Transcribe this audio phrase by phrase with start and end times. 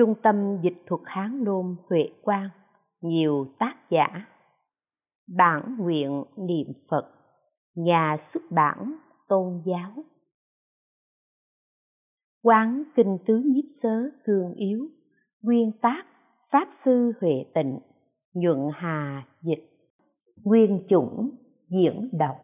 [0.00, 2.48] Trung tâm Dịch thuật Hán Nôm Huệ Quang,
[3.00, 4.26] Nhiều tác giả.
[5.36, 7.10] Bản nguyện niệm Phật,
[7.74, 8.96] Nhà xuất bản
[9.28, 10.04] Tôn giáo.
[12.42, 14.88] Quán Kinh Tứ Nhiếp Sớ Cương Yếu,
[15.42, 16.02] Nguyên tác,
[16.52, 17.78] Pháp Sư Huệ Tịnh,
[18.34, 19.70] Nhuận Hà Dịch.
[20.44, 21.30] Nguyên chủng,
[21.68, 22.36] diễn đọc.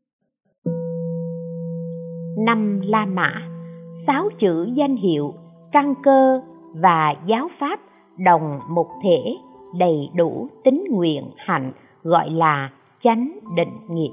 [2.47, 3.49] Năm La Mã,
[4.07, 5.35] Sáu chữ danh hiệu,
[5.73, 6.41] căn cơ
[6.83, 7.81] và giáo pháp
[8.19, 9.37] đồng một thể
[9.79, 12.71] đầy đủ tính nguyện hạnh, gọi là
[13.03, 14.13] chánh định nghiệp.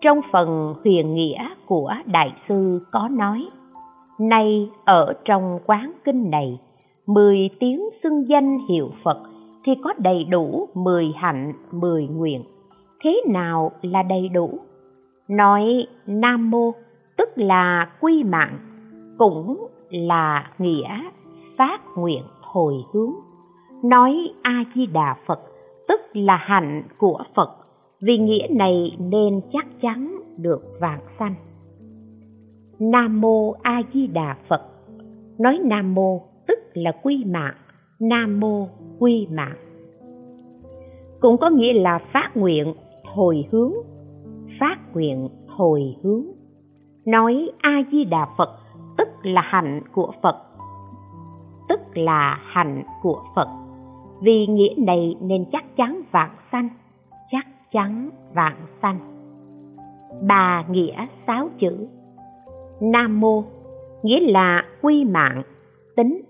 [0.00, 3.48] Trong phần huyền nghĩa của đại sư có nói,
[4.18, 6.60] nay ở trong quán kinh này,
[7.06, 9.18] mười tiếng xưng danh hiệu phật
[9.64, 12.42] thì có đầy đủ mười hạnh, mười nguyện.
[13.00, 14.58] Thế nào là đầy đủ?
[15.28, 16.72] Nói nam mô,
[17.16, 18.58] tức là quy mạng,
[19.18, 21.02] cũng là nghĩa
[21.58, 23.12] phát nguyện hồi hướng.
[23.84, 25.40] Nói a di đà phật,
[25.88, 27.50] tức là hạnh của phật,
[28.00, 31.34] vì nghĩa này nên chắc chắn được vạn sanh.
[32.78, 34.62] Nam mô a di đà phật.
[35.38, 37.54] Nói nam mô tức là quy mạng,
[38.00, 39.56] nam mô quy mạng.
[41.20, 43.72] Cũng có nghĩa là phát nguyện hồi hướng,
[44.60, 46.24] phát nguyện hồi hướng.
[47.06, 48.58] Nói a di đà phật
[49.22, 50.36] là hạnh của phật.
[51.68, 53.48] Tức là hạnh của phật.
[54.20, 56.68] Vì nghĩa này nên chắc chắn vạn sanh,
[57.30, 58.98] chắc chắn vạn sanh.
[60.26, 61.88] Ba nghĩa sáu chữ.
[62.80, 63.44] Nam mô,
[64.02, 65.42] nghĩa là quy mạng,
[65.96, 66.20] tính,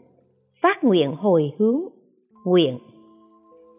[0.62, 1.80] phát nguyện hồi hướng,
[2.44, 2.78] nguyện.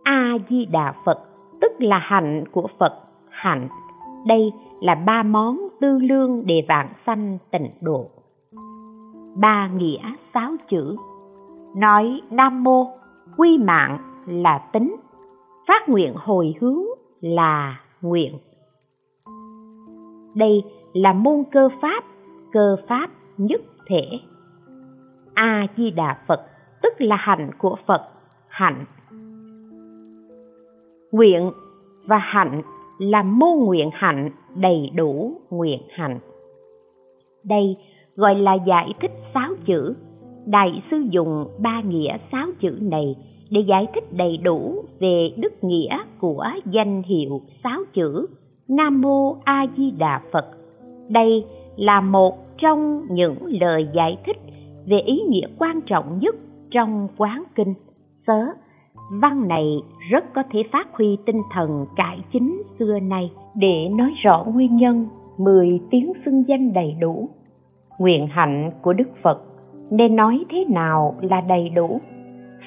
[0.03, 1.19] A di đà phật,
[1.61, 2.93] tức là hạnh của phật,
[3.29, 3.67] hạnh.
[4.27, 8.09] Đây là ba món tư lương để vạn sanh tịnh độ
[9.41, 10.95] ba nghĩa sáu chữ.
[11.75, 12.87] Nói nam mô,
[13.37, 14.95] quy mạng là tính,
[15.67, 16.83] phát nguyện hồi hướng
[17.21, 18.37] là nguyện.
[20.35, 20.63] Đây
[20.93, 22.03] là môn cơ pháp
[22.51, 24.01] cơ pháp nhất thể.
[25.33, 26.41] A di đà phật,
[26.81, 28.01] tức là hạnh của phật,
[28.47, 28.85] hạnh.
[31.11, 31.51] Nguyện
[32.05, 32.61] và hạnh
[32.97, 36.19] là môn nguyện hạnh đầy đủ nguyện hạnh.
[37.43, 37.77] Đây
[38.19, 39.93] gọi là giải thích sáu chữ.
[40.45, 43.15] Đại sư dùng ba nghĩa sáu chữ này
[43.49, 48.27] để giải thích đầy đủ về đức nghĩa của danh hiệu sáu chữ.
[48.67, 50.45] Nam mô a di đà phật.
[51.09, 54.37] Đây là một trong những lời giải thích
[54.85, 56.35] về ý nghĩa quan trọng nhất
[56.71, 57.73] trong quán kinh.
[58.27, 58.45] Sớ,
[59.21, 59.65] văn này
[60.11, 64.77] rất có thể phát huy tinh thần cải chính xưa nay để nói rõ nguyên
[64.77, 65.07] nhân
[65.37, 67.29] mười tiếng xưng danh đầy đủ
[67.99, 69.41] nguyện hạnh của đức phật
[69.91, 72.01] nên nói thế nào là đầy đủ.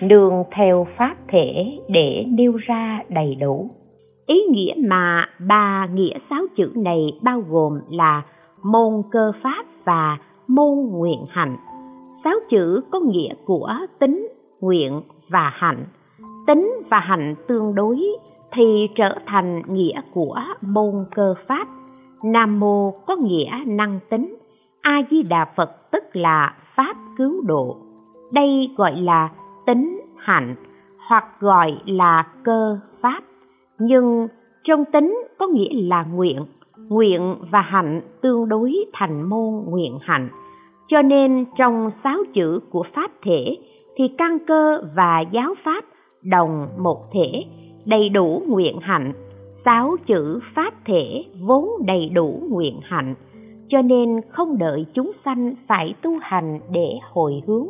[0.02, 3.70] Nương theo pháp thể để nêu ra đầy đủ.
[4.26, 8.22] Ý nghĩa mà ba nghĩa sáu chữ này bao gồm là
[8.62, 11.56] môn cơ pháp và môn nguyện hạnh.
[12.24, 14.28] Sáu chữ có nghĩa của tính,
[14.60, 15.84] nguyện và hạnh.
[16.46, 18.00] Tính và hạnh tương đối
[18.52, 21.66] thì trở thành nghĩa của môn cơ pháp.
[22.24, 24.36] Nam mô có nghĩa năng tính
[24.82, 27.76] a di đà phật tức là pháp cứu độ.
[28.32, 29.28] Đây gọi là
[29.66, 30.54] tính hạnh
[31.08, 33.20] hoặc gọi là cơ pháp.
[33.78, 34.28] Nhưng
[34.64, 36.44] trong tính có nghĩa là nguyện.
[36.88, 40.28] Nguyện và hạnh tương đối thành môn nguyện hạnh.
[40.88, 43.56] Cho nên trong sáu chữ của pháp thể
[43.96, 45.84] thì căn cơ và giáo pháp
[46.22, 47.44] đồng một thể,
[47.84, 49.12] đầy đủ nguyện hạnh.
[49.64, 53.14] Sáu chữ pháp thể vốn đầy đủ nguyện hạnh
[53.72, 57.66] cho nên không đợi chúng sanh phải tu hành để hồi hướng.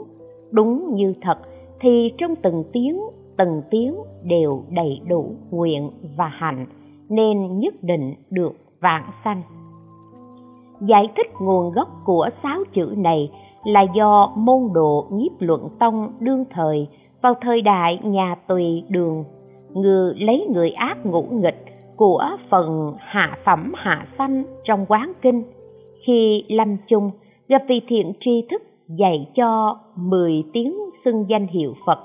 [0.50, 1.38] Đúng như thật,
[1.80, 3.00] thì trong từng tiếng
[3.36, 6.66] từng tiếng đều đầy đủ nguyện và hạnh,
[7.08, 9.42] nên nhất định được vạn sanh.
[10.80, 13.30] Giải thích nguồn gốc của sáu chữ này
[13.64, 16.88] là do môn đồ nhiếp luận tông đương thời
[17.22, 19.24] vào thời đại nhà tùy đường
[19.74, 21.64] ngư lấy người ác ngũ nghịch
[21.96, 25.42] của phần hạ phẩm hạ sanh trong quán kinh
[26.06, 27.10] khi lâm chung
[27.48, 31.98] gặp vị thiện tri thức dạy cho 10 tiếng xưng danh hiệu Phật,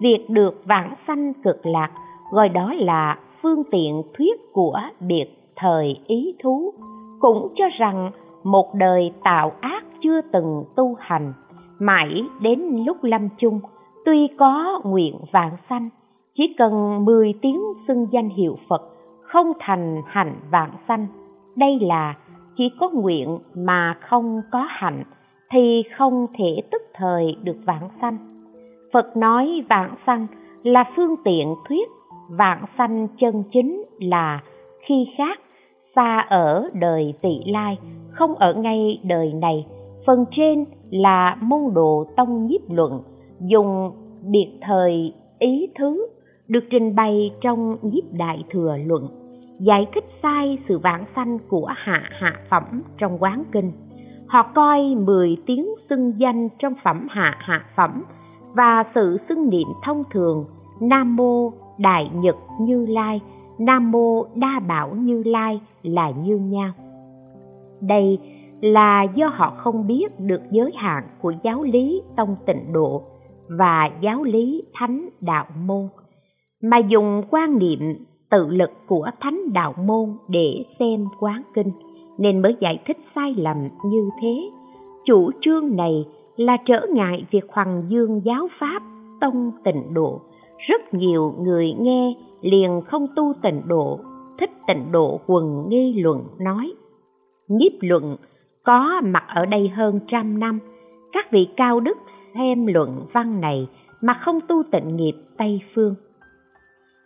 [0.00, 1.90] việc được vãng sanh cực lạc
[2.32, 6.74] gọi đó là phương tiện thuyết của biệt thời ý thú,
[7.20, 8.10] cũng cho rằng
[8.44, 11.32] một đời tạo ác chưa từng tu hành,
[11.78, 13.60] mãi đến lúc lâm chung,
[14.04, 15.88] tuy có nguyện vạn sanh,
[16.34, 18.82] chỉ cần 10 tiếng xưng danh hiệu Phật,
[19.22, 21.06] không thành hành vạn sanh.
[21.56, 22.14] Đây là
[22.56, 25.04] chỉ có nguyện mà không có hạnh,
[25.50, 28.18] thì không thể tức thời được vãng sanh.
[28.92, 30.26] Phật nói vãng sanh
[30.62, 31.88] là phương tiện thuyết,
[32.30, 34.40] vãng sanh chân chính là
[34.86, 35.40] khi khác,
[35.96, 37.78] xa ở đời tỷ lai,
[38.10, 39.66] không ở ngay đời này.
[40.06, 43.00] Phần trên là môn đồ tông nhiếp luận,
[43.40, 46.06] dùng biệt thời ý thứ,
[46.48, 49.21] được trình bày trong nhiếp đại thừa luận
[49.66, 53.72] giải thích sai sự vãng sanh của hạ hạ phẩm trong quán kinh.
[54.28, 58.02] Họ coi mười tiếng xưng danh trong phẩm hạ hạ phẩm
[58.54, 60.44] và sự xưng niệm thông thường,
[60.80, 63.20] nam mô đại nhật như lai,
[63.58, 66.70] nam mô đa bảo như lai là như nhau.
[67.80, 68.18] Đây
[68.60, 73.02] là do họ không biết được giới hạn của giáo lý tông tịnh độ
[73.58, 75.88] và giáo lý thánh đạo môn,
[76.62, 81.70] mà dùng quan niệm tự lực của thánh đạo môn để xem quán kinh,
[82.18, 84.50] nên mới giải thích sai lầm như thế.
[85.04, 86.04] Chủ trương này
[86.36, 88.82] là trở ngại việc hoàng dương giáo pháp
[89.20, 90.20] tông tịnh độ.
[90.58, 93.98] Rất nhiều người nghe liền không tu tịnh độ,
[94.38, 96.72] thích tịnh độ quần nghi luận nói,
[97.48, 98.16] nhiếp luận
[98.64, 100.58] có mặt ở đây hơn trăm năm,
[101.12, 101.98] các vị cao đức
[102.34, 103.68] xem luận văn này
[104.00, 105.94] mà không tu tịnh nghiệp tây phương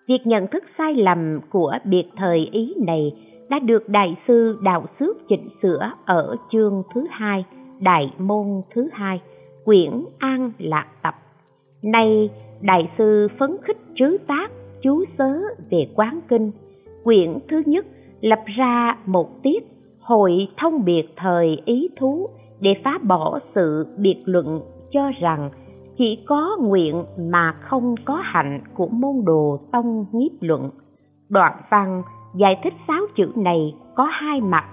[0.08, 3.12] việc nhận thức sai lầm của biệt thời ý này
[3.50, 7.44] đã được đại sư đạo xước chỉnh sửa ở chương thứ hai,
[7.80, 9.20] đại môn thứ hai,
[9.64, 11.14] quyển an lạc tập.
[11.82, 12.30] Nay
[12.60, 14.50] đại sư phấn khích trứ tác,
[14.82, 15.38] chú sớ
[15.70, 16.50] về quán kinh.
[17.04, 17.86] Quyển thứ nhất
[18.20, 19.66] lập ra một tiết
[20.00, 22.28] hội thông biệt thời ý thú
[22.60, 24.60] để phá bỏ sự biệt luận
[24.92, 25.50] cho rằng
[25.98, 30.70] chỉ có nguyện mà không có hạnh của môn đồ tông nhiếp luận.
[31.28, 32.02] Đoạn văn
[32.34, 34.64] giải thích sáu chữ này có hai mặt,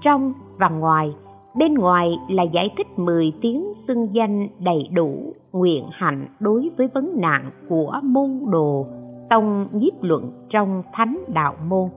[0.00, 1.14] trong và ngoài.
[1.56, 6.88] Bên ngoài là giải thích mười tiếng xưng danh đầy đủ nguyện hạnh đối với
[6.94, 8.86] vấn nạn của môn đồ
[9.30, 11.88] tông nhiếp luận trong thánh đạo môn.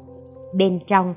[0.58, 1.14] Bên trong,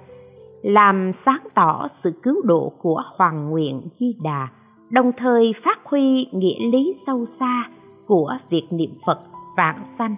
[0.62, 4.49] làm sáng tỏ sự cứu độ của hoàng nguyện di đà
[4.90, 7.64] đồng thời phát huy nghĩa lý sâu xa
[8.06, 9.19] của việc niệm phật
[9.56, 10.14] vạn sanh.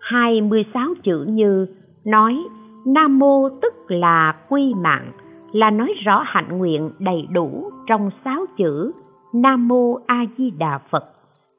[0.00, 1.66] Hai mươi sáu chữ như
[2.04, 2.44] nói,
[2.86, 5.12] nam mô tức là quy mạng
[5.52, 8.92] là nói rõ hạnh nguyện đầy đủ trong sáu chữ
[9.32, 11.04] nam mô a di đà phật.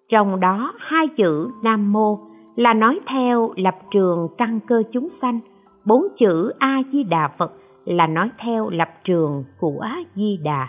[0.10, 2.20] Trong đó hai chữ nam mô
[2.56, 5.40] là nói theo lập trường căn cơ chúng sanh,
[5.86, 7.54] bốn chữ a di đà phật
[7.86, 9.86] là nói theo lập trường của
[10.16, 10.68] di đà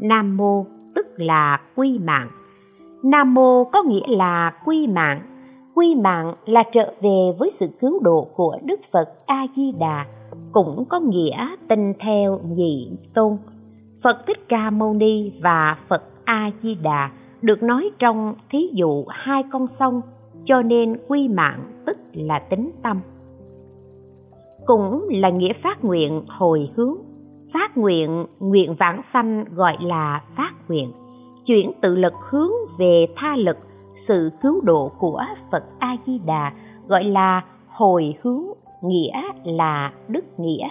[0.00, 2.28] nam mô tức là quy mạng.
[3.04, 5.20] Nam mô có nghĩa là quy mạng.
[5.74, 10.06] Quy mạng là trở về với sự cứu độ của đức phật a di đà
[10.52, 13.36] cũng có nghĩa tin theo nhị tôn.
[14.02, 17.10] Phật thích ca mâu ni và phật a di đà
[17.42, 20.00] được nói trong thí dụ hai con sông,
[20.44, 23.00] cho nên quy mạng tức là tính tâm.
[24.66, 26.96] Cũng là nghĩa phát nguyện hồi hướng
[27.52, 30.92] phát nguyện nguyện vãng sanh gọi là phát nguyện.
[31.46, 33.56] Chuyển tự lực hướng về tha lực,
[34.08, 36.52] sự cứu độ của phật a di đà
[36.86, 38.44] gọi là hồi hướng,
[38.82, 40.68] nghĩa là đức nghĩa.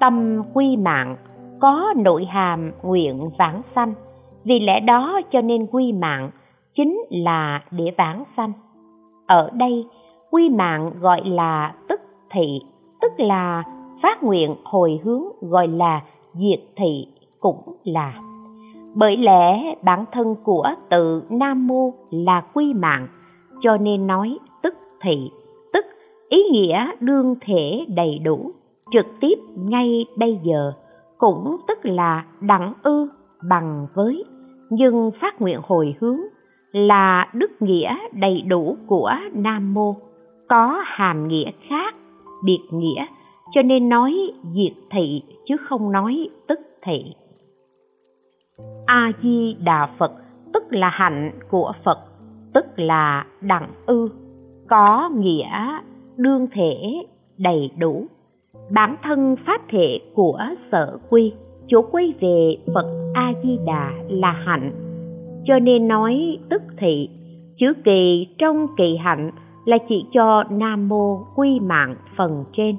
[0.00, 1.16] Tâm quy mạng,
[1.60, 3.94] có nội hàm nguyện vãng sanh.
[4.44, 6.30] Vì lẽ đó cho nên quy mạng
[6.74, 8.52] chính là để vãng sanh.
[9.26, 9.86] Ở đây,
[10.30, 12.60] quy mạng gọi là tức thị,
[13.00, 13.62] tức là
[14.02, 16.00] phát nguyện hồi hướng gọi là
[16.34, 17.06] diệt thị
[17.40, 18.14] cũng là.
[18.94, 23.08] Bởi lẽ bản thân của tự nam mô là quy mạng,
[23.62, 25.30] cho nên nói tức thị,
[25.72, 25.86] tức
[26.28, 28.50] ý nghĩa đương thể đầy đủ,
[28.92, 30.72] trực tiếp ngay bây giờ,
[31.18, 33.08] cũng tức là đẳng ư
[33.48, 34.24] bằng với.
[34.70, 36.20] Nhưng phát nguyện hồi hướng
[36.72, 39.94] là đức nghĩa đầy đủ của nam mô,
[40.48, 41.94] có hàm nghĩa khác,
[42.44, 43.06] biệt nghĩa
[43.54, 47.14] cho nên nói diệt thị, chứ không nói tức thị.
[48.86, 50.12] A di đà phật,
[50.54, 51.98] tức là hạnh của phật,
[52.54, 54.08] tức là đẳng ư.
[54.68, 55.78] Có nghĩa
[56.16, 57.02] đương thể
[57.38, 58.06] đầy đủ.
[58.70, 60.38] Bản thân pháp thể của
[60.72, 61.32] sở quy,
[61.66, 64.72] chỗ quay về phật a di đà là hạnh.
[65.44, 67.08] Cho nên nói tức thị,
[67.58, 69.30] chữ kỳ trong kỳ hạnh
[69.64, 72.76] là chỉ cho nam mô quy mạng phần trên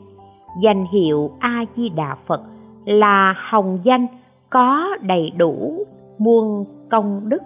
[0.62, 2.42] danh hiệu a di đà phật
[2.86, 4.08] là hồng danh,
[4.50, 5.86] có đầy đủ
[6.18, 7.42] muôn công đức.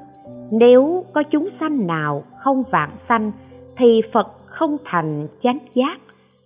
[0.52, 3.32] Nếu có chúng sanh nào không vạn sanh,
[3.78, 6.00] thì phật không thành chánh giác.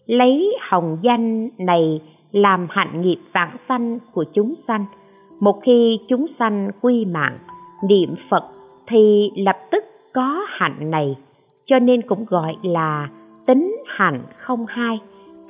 [0.06, 2.02] Lấy hồng danh này
[2.32, 4.86] làm hạnh nghiệp vạn sanh của chúng sanh.
[5.40, 7.38] Một khi chúng sanh quy mạng,
[7.90, 8.44] niệm phật,
[8.88, 11.18] thì lập tức có hạnh này,
[11.66, 13.10] cho nên cũng gọi là
[13.46, 15.00] tính hạnh không hai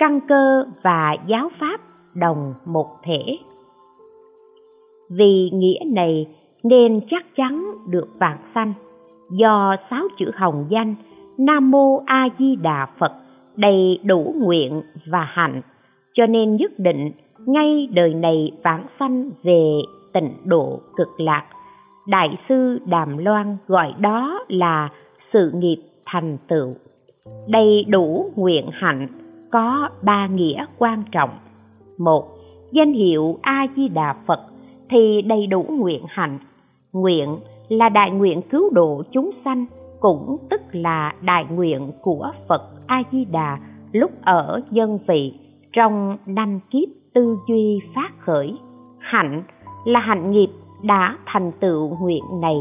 [0.01, 1.81] căn cơ và giáo pháp
[2.15, 3.37] đồng một thể.
[5.09, 6.27] Vì nghĩa này
[6.63, 8.73] nên chắc chắn được vạn sanh.
[9.31, 10.95] Do sáu chữ hồng danh,
[11.37, 13.11] nam mô a di đà phật,
[13.55, 15.61] đầy đủ nguyện và hạnh,
[16.13, 17.11] cho nên nhất định
[17.45, 19.71] ngay đời này vãng sanh về
[20.13, 21.45] tịnh độ cực lạc.
[22.07, 24.89] Đại sư đàm loan gọi đó là
[25.33, 26.73] sự nghiệp thành tựu.
[27.47, 29.07] Đầy đủ nguyện hạnh
[29.51, 31.29] có ba nghĩa quan trọng.
[31.97, 32.27] Một,
[32.71, 34.39] danh hiệu a di đà phật
[34.89, 36.39] thì đầy đủ nguyện hạnh.
[36.93, 37.37] Nguyện
[37.69, 39.65] là đại nguyện cứu độ chúng sanh,
[39.99, 43.59] cũng tức là đại nguyện của phật a di đà
[43.91, 45.33] lúc ở dân vị
[45.73, 48.57] trong năm kiếp tư duy phát khởi.
[48.99, 49.43] Hạnh
[49.85, 50.49] là hạnh nghiệp
[50.83, 52.57] đã thành tựu nguyện này,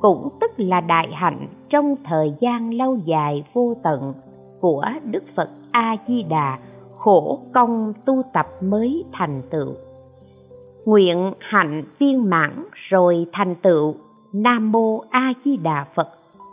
[0.00, 4.12] cũng tức là đại hạnh trong thời gian lâu dài vô tận
[4.60, 6.58] của đức phật a di đà
[6.98, 9.74] khổ công tu tập mới thành tựu.
[10.84, 13.94] Nguyện hạnh viên mãn rồi thành tựu.
[14.32, 16.08] Nam mô a di đà phật.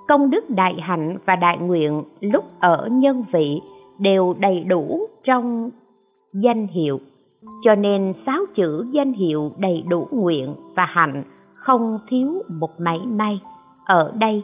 [0.07, 3.61] Công đức đại hạnh và đại nguyện lúc ở nhân vị
[3.99, 5.69] đều đầy đủ trong
[6.33, 6.99] danh hiệu.
[7.63, 11.23] Cho nên sáu chữ danh hiệu đầy đủ nguyện và hạnh
[11.53, 13.39] không thiếu một mảy may.
[13.85, 14.43] Ở đây,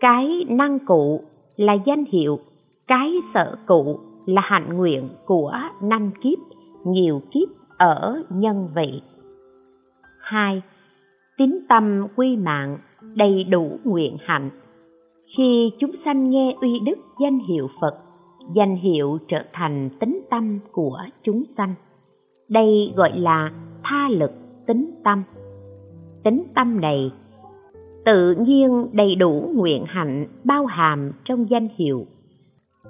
[0.00, 1.20] cái năng cụ
[1.56, 2.38] là danh hiệu
[2.88, 5.52] cái sở cụ là hạnh nguyện của
[5.82, 6.38] năm kiếp,
[6.84, 9.02] nhiều kiếp ở nhân vị.
[10.20, 10.62] Hai
[11.36, 12.78] tín tâm quy mạng,
[13.14, 14.50] đầy đủ nguyện hạnh.
[15.36, 17.94] Khi chúng sanh nghe uy đức danh hiệu phật,
[18.54, 21.74] danh hiệu trở thành tính tâm của chúng sanh.
[22.48, 23.50] Đây gọi là
[23.82, 24.32] tha lực
[24.66, 25.22] tính tâm.
[26.24, 27.10] Tính tâm này
[28.04, 32.06] tự nhiên đầy đủ nguyện hạnh bao hàm trong danh hiệu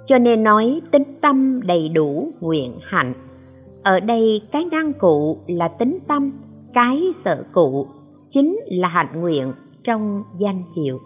[0.09, 3.13] cho nên nói tính tâm đầy đủ nguyện hạnh.
[3.83, 6.31] Ở đây cái năng cụ là tính tâm,
[6.73, 7.87] cái sợ cụ
[8.33, 10.99] chính là hạnh nguyện trong danh hiệu.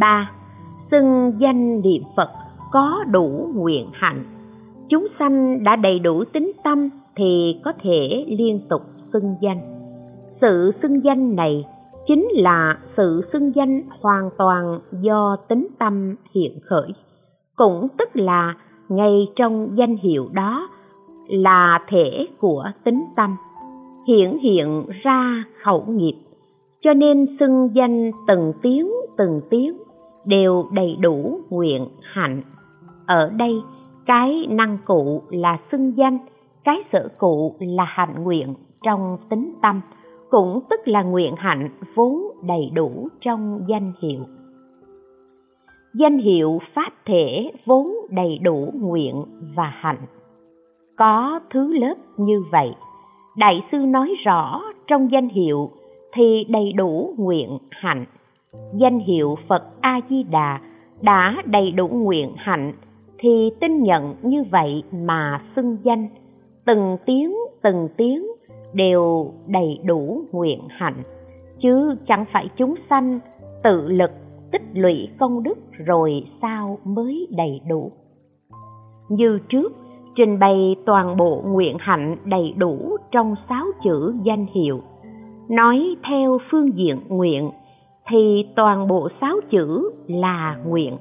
[0.00, 0.30] Ba,
[0.90, 2.30] xưng danh niệm phật
[2.72, 4.24] có đủ nguyện hạnh.
[4.88, 9.60] Chúng sanh đã đầy đủ tính tâm thì có thể liên tục xưng danh.
[10.40, 11.64] Sự xưng danh này
[12.06, 16.92] chính là sự xưng danh hoàn toàn do tính tâm hiện khởi
[17.56, 18.54] cũng tức là
[18.88, 20.68] ngay trong danh hiệu đó
[21.28, 23.36] là thể của tính tâm,
[24.08, 26.14] hiển hiện ra khẩu nghiệp,
[26.82, 29.76] cho nên xưng danh từng tiếng từng tiếng
[30.24, 32.42] đều đầy đủ nguyện hạnh.
[33.06, 33.62] Ở đây,
[34.06, 36.18] cái năng cụ là xưng danh,
[36.64, 39.80] cái sở cụ là hạnh nguyện trong tính tâm,
[40.30, 44.24] cũng tức là nguyện hạnh vốn đầy đủ trong danh hiệu
[45.94, 49.24] danh hiệu pháp thể vốn đầy đủ nguyện
[49.56, 50.06] và hạnh.
[50.96, 52.74] Có thứ lớp như vậy,
[53.36, 55.70] đại sư nói rõ trong danh hiệu
[56.12, 58.04] thì đầy đủ nguyện hạnh.
[58.74, 60.60] Danh hiệu phật a di đà
[61.00, 62.72] đã đầy đủ nguyện hạnh
[63.18, 66.08] thì tin nhận như vậy mà xưng danh.
[66.66, 68.26] Từng tiếng từng tiếng
[68.72, 71.02] đều đầy đủ nguyện hạnh,
[71.60, 73.20] chứ chẳng phải chúng sanh
[73.62, 74.10] tự lực
[74.54, 77.92] tích lũy công đức rồi sao mới đầy đủ.
[79.08, 79.72] Như trước,
[80.16, 84.80] trình bày toàn bộ nguyện hạnh đầy đủ trong sáu chữ danh hiệu.
[85.48, 87.50] Nói theo phương diện nguyện,
[88.08, 90.96] thì toàn bộ sáu chữ là nguyện.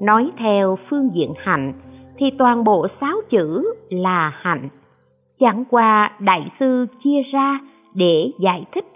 [0.00, 1.72] Nói theo phương diện hạnh,
[2.16, 4.68] thì toàn bộ sáu chữ là hạnh.
[5.40, 7.60] Chẳng qua đại sư chia ra
[7.94, 8.86] để giải thích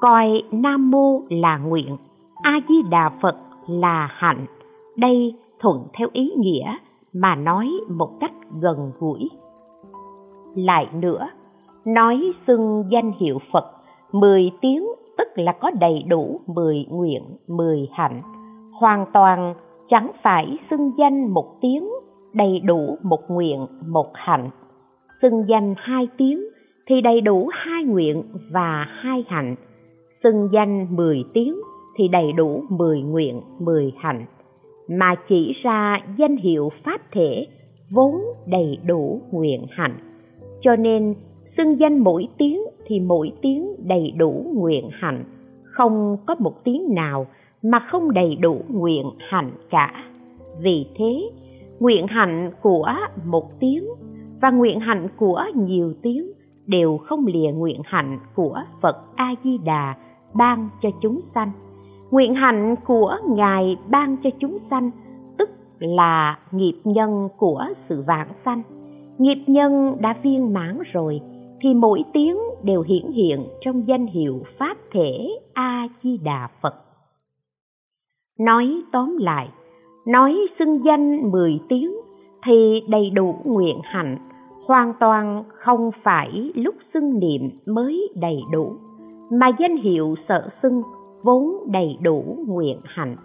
[0.00, 1.96] coi nam mô là nguyện,
[2.42, 4.46] a di đà phật là hạnh.
[4.96, 6.76] Đây thuận theo ý nghĩa
[7.12, 9.30] mà nói một cách gần gũi.
[10.54, 11.28] Lại nữa,
[11.86, 13.64] nói xưng danh hiệu phật,
[14.12, 14.86] mười tiếng
[15.18, 18.22] tức là có đầy đủ mười nguyện, mười hạnh.
[18.80, 19.54] Hoàn toàn
[19.88, 21.88] chẳng phải xưng danh một tiếng,
[22.34, 24.50] đầy đủ một nguyện, một hạnh.
[25.22, 26.40] Xưng danh hai tiếng
[26.86, 29.54] thì đầy đủ hai nguyện và hai hạnh.
[30.22, 31.54] Xưng danh mười tiếng
[31.96, 34.24] thì đầy đủ mười nguyện, mười hạnh.
[34.88, 37.46] Mà chỉ ra danh hiệu pháp thể
[37.90, 38.14] vốn
[38.46, 39.96] đầy đủ nguyện hạnh.
[40.60, 41.14] Cho nên
[41.56, 45.24] xưng danh mỗi tiếng thì mỗi tiếng đầy đủ nguyện hạnh.
[45.64, 47.26] Không có một tiếng nào
[47.62, 50.04] mà không đầy đủ nguyện hạnh cả.
[50.60, 51.30] Vì thế,
[51.80, 52.94] nguyện hạnh của
[53.26, 53.84] một tiếng
[54.40, 56.32] và nguyện hạnh của nhiều tiếng
[56.66, 59.94] đều không lìa nguyện hạnh của phật a di đà
[60.34, 61.50] ban cho chúng sanh
[62.12, 64.90] nguyện hạnh của ngài ban cho chúng sanh,
[65.38, 68.62] tức là nghiệp nhân của sự vãng sanh.
[69.18, 71.20] Nghiệp nhân đã viên mãn rồi,
[71.60, 76.74] thì mỗi tiếng đều hiển hiện trong danh hiệu pháp thể a di đà phật.
[78.38, 79.48] Nói tóm lại,
[80.06, 81.92] nói xưng danh mười tiếng
[82.46, 84.18] thì đầy đủ nguyện hạnh,
[84.66, 88.72] hoàn toàn không phải lúc xưng niệm mới đầy đủ,
[89.30, 90.82] mà danh hiệu sợ xưng
[91.22, 93.16] vốn đầy đủ nguyện hạnh.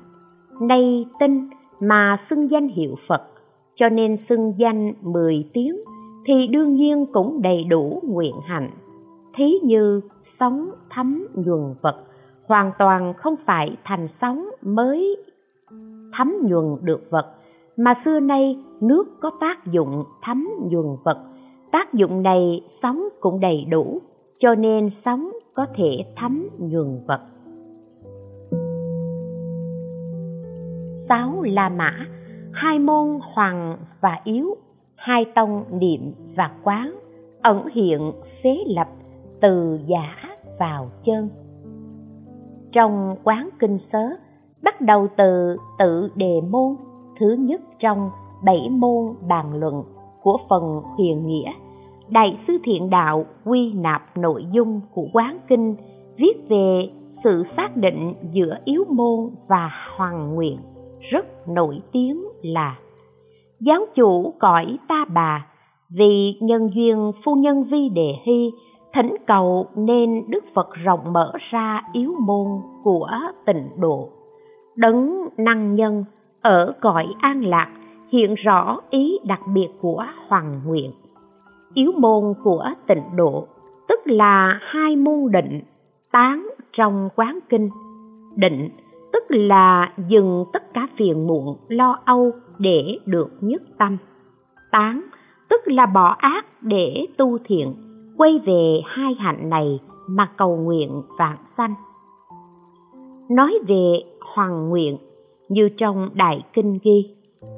[0.62, 1.50] Nay tin
[1.82, 3.22] mà xưng danh hiệu phật,
[3.75, 5.75] cho nên xưng danh mười tiếng,
[6.25, 8.70] thì đương nhiên cũng đầy đủ nguyện hạnh.
[9.36, 10.01] Thí như
[10.39, 11.96] sóng thấm nhuần vật
[12.48, 15.18] hoàn toàn không phải thành sóng mới
[16.18, 17.25] thấm nhuần được vật
[17.77, 21.18] mà xưa nay nước có tác dụng thấm nhuần vật
[21.72, 24.01] tác dụng này sóng cũng đầy đủ,
[24.39, 27.22] cho nên sóng có thể thấm nhuần vật
[31.09, 31.91] sáu la mã,
[32.53, 34.55] hai môn hoàng và yếu,
[34.95, 36.95] hai tông niệm và quán
[37.41, 38.11] ẩn hiện
[38.43, 38.87] phế lập
[39.41, 40.15] từ giả
[40.59, 41.29] vào chân.
[42.71, 44.09] Trong quán kinh sớ,
[44.63, 46.75] bắt đầu từ tự đề môn,
[47.19, 48.09] thứ nhất trong
[48.43, 49.83] bảy môn bàn luận
[50.21, 51.51] của phần huyền nghĩa,
[52.09, 55.75] đại sư thiện đạo quy nạp nội dung của quán kinh
[56.17, 56.89] viết về
[57.23, 60.57] sự xác định giữa yếu môn và hoàng nguyện
[61.09, 62.75] rất nổi tiếng là
[63.59, 65.47] giáo chủ cõi ta bà,
[65.89, 68.51] vì nhân duyên phu nhân vi đề hy,
[68.93, 72.48] thỉnh cầu nên đức phật rộng mở ra yếu môn
[72.83, 73.09] của
[73.46, 74.09] tịnh độ.
[74.75, 76.05] Đấng năng nhân
[76.41, 77.70] ở cõi an lạc
[78.11, 80.91] hiện rõ ý đặc biệt của hoàng nguyện
[81.74, 83.48] yếu môn của tịnh độ,
[83.87, 85.61] tức là hai môn định
[86.11, 87.70] tán trong quán kinh,
[88.35, 88.70] định
[89.18, 93.98] tức là dừng tất cả phiền muộn, lo âu để được nhất tâm.
[94.72, 95.01] Tán,
[95.50, 97.75] tức là bỏ ác để tu thiện,
[98.18, 101.74] quay về hai hạnh này mà cầu nguyện vạn sanh.
[103.30, 104.00] Nói về
[104.36, 104.98] hoàng nguyện,
[105.50, 107.16] như trong đại kinh ghi,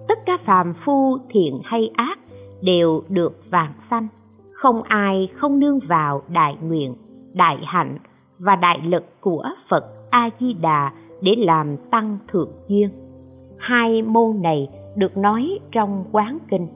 [0.08, 2.19] tất cả phàm phu thiện hay ác
[2.62, 4.08] đều được vạn sanh.
[4.54, 6.95] Không ai không nương vào đại nguyện,
[7.34, 7.98] đại hạnh
[8.39, 12.89] và đại lực của phật a di đà để làm tăng thượng duyên.
[13.58, 16.67] Hai môn này được nói trong quán kinh.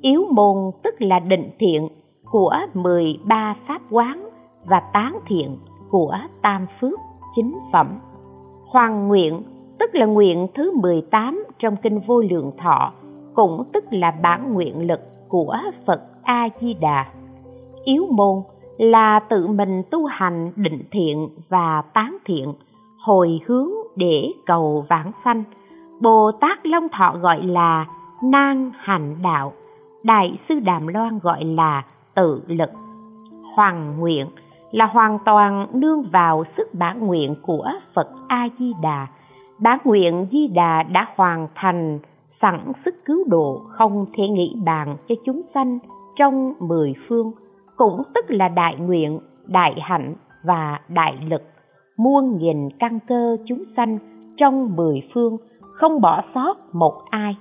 [0.00, 1.88] Yếu môn tức là định thiện
[2.30, 4.28] của 13 pháp quán
[4.64, 5.56] và tán thiện
[5.90, 6.98] của tam phước
[7.36, 7.98] chính phẩm.
[8.66, 9.42] Hoàng nguyện
[9.78, 12.92] tức là nguyện thứ 18 trong kinh vô lượng thọ
[13.34, 17.06] cũng tức là bản nguyện lực của Phật A Di Đà.
[17.84, 18.42] Yếu môn
[18.78, 22.52] là tự mình tu hành định thiện và tán thiện,
[23.02, 25.44] hồi hướng để cầu vãng sanh.
[26.00, 27.86] Bồ Tát Long Thọ gọi là
[28.22, 29.52] nang hành đạo,
[30.02, 31.84] Đại sư Đàm Loan gọi là
[32.14, 32.70] tự lực.
[33.54, 34.26] Hoàng nguyện
[34.70, 39.06] là hoàn toàn nương vào sức bản nguyện của Phật A Di Đà.
[39.58, 41.98] Bản nguyện Di Đà đã hoàn thành
[42.42, 45.78] sẵn sức cứu độ không thể nghĩ bàn cho chúng sanh
[46.16, 47.32] trong mười phương,
[47.76, 51.42] cũng tức là đại nguyện, đại hạnh và đại lực,
[52.02, 53.98] muôn nghìn căn cơ chúng sanh
[54.36, 57.36] trong mười phương, không bỏ sót một ai,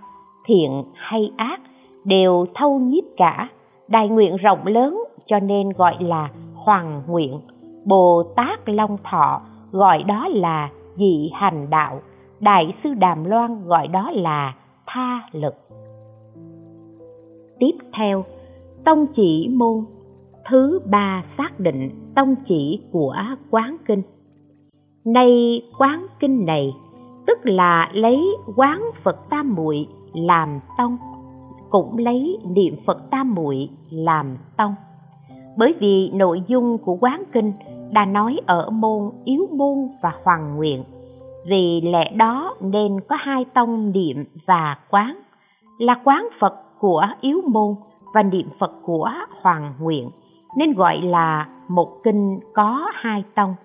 [0.46, 1.62] thiện hay ác,
[2.06, 3.50] đều thâu nhiếp cả,
[3.88, 7.40] đại nguyện rộng lớn cho nên gọi là hoàng nguyện.
[7.86, 12.00] Bồ Tát Long Thọ gọi đó là dị hành đạo,
[12.40, 14.54] Đại sư Đàm Loan gọi đó là
[14.88, 15.56] tha lực.
[17.60, 18.24] Tiếp theo
[18.86, 19.86] tông chỉ môn.
[20.50, 23.16] Thứ ba xác định tông chỉ của
[23.52, 24.02] quán kinh
[25.06, 26.74] nay quán kinh này,
[27.28, 30.98] tức là lấy quán phật tam muội làm tông,
[31.70, 34.76] cũng lấy niệm phật tam muội làm tông.
[35.58, 37.54] Bởi vì nội dung của quán kinh
[37.92, 40.84] đã nói ở môn yếu môn và hoàng nguyện,
[41.50, 45.18] vì lẽ đó nên có hai tông niệm và quán,
[45.78, 47.76] là quán phật của yếu môn
[48.14, 49.12] và niệm phật của
[49.42, 50.10] hoàng nguyện,
[50.58, 53.56] nên gọi là một kinh có hai tông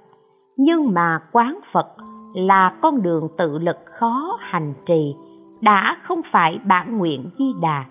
[0.57, 1.87] nhưng mà quán phật
[2.35, 5.15] là con đường tự lực khó hành trì,
[5.61, 7.85] đã không phải bản nguyện di đà,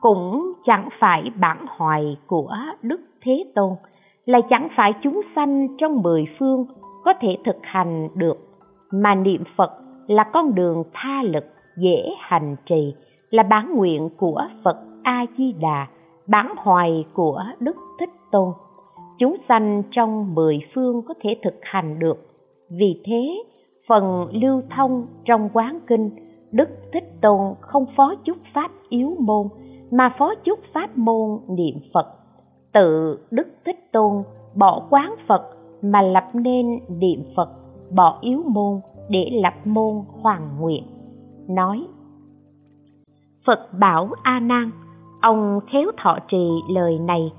[0.00, 3.72] cũng chẳng phải bản hoài của đức thế tôn
[4.24, 6.66] là chẳng phải chúng sanh trong mười phương
[7.04, 8.36] có thể thực hành được.
[8.92, 9.70] Mà niệm phật
[10.06, 11.44] là con đường tha lực,
[11.76, 12.94] dễ hành trì,
[13.30, 15.86] là bản nguyện của phật a di đà,
[16.26, 18.52] bản hoài của đức thích tôn
[19.22, 22.26] chúng sanh trong mười phương có thể thực hành được.
[22.70, 23.42] Vì thế,
[23.88, 26.10] phần lưu thông trong quán kinh,
[26.52, 29.48] đức thích tôn không phó chúc pháp yếu môn,
[29.90, 32.06] mà phó chúc pháp môn niệm phật.
[32.72, 34.22] Tự đức thích tôn
[34.54, 35.42] bỏ quán phật
[35.82, 37.48] mà lập nên niệm phật,
[37.94, 40.84] bỏ yếu môn để lập môn hoàng nguyện.
[41.48, 41.86] Nói,
[43.46, 44.70] phật bảo a nan,
[45.20, 47.32] ông khéo thọ trì lời này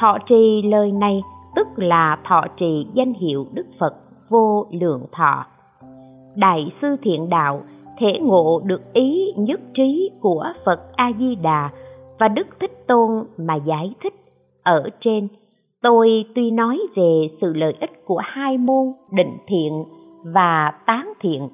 [0.00, 1.22] thọ trì lời này,
[1.54, 3.94] tức là thọ trì danh hiệu đức phật
[4.28, 5.44] vô lượng thọ.
[6.36, 7.62] Đại sư thiện đạo,
[7.98, 11.70] thể ngộ được ý nhất trí của phật a di đà
[12.18, 14.14] và đức thích tôn mà giải thích
[14.62, 15.28] ở trên.
[15.82, 19.84] Tôi tuy nói về sự lợi ích của hai môn định thiện
[20.34, 21.48] và tán thiện,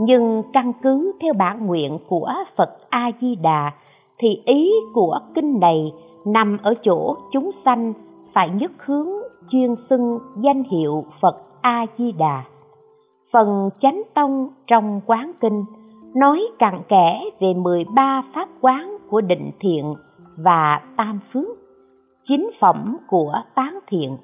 [0.00, 3.72] nhưng căn cứ theo bản nguyện của phật a di đà
[4.18, 5.92] thì ý của kinh này
[6.26, 7.92] nằm ở chỗ chúng sanh
[8.34, 9.08] phải nhất hướng
[9.50, 12.44] chuyên xưng danh hiệu phật a di đà
[13.32, 15.64] phần chánh tông trong quán kinh
[16.14, 19.94] nói cặn kẽ về 13 pháp quán của định thiện
[20.36, 21.56] và tam phước,
[22.28, 24.16] chính phẩm của tán thiện.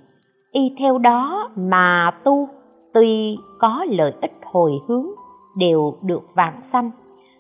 [0.52, 2.48] Y theo đó mà tu,
[2.94, 5.07] tuy có lợi ích hồi hướng
[5.57, 6.90] đều được vạn sanh,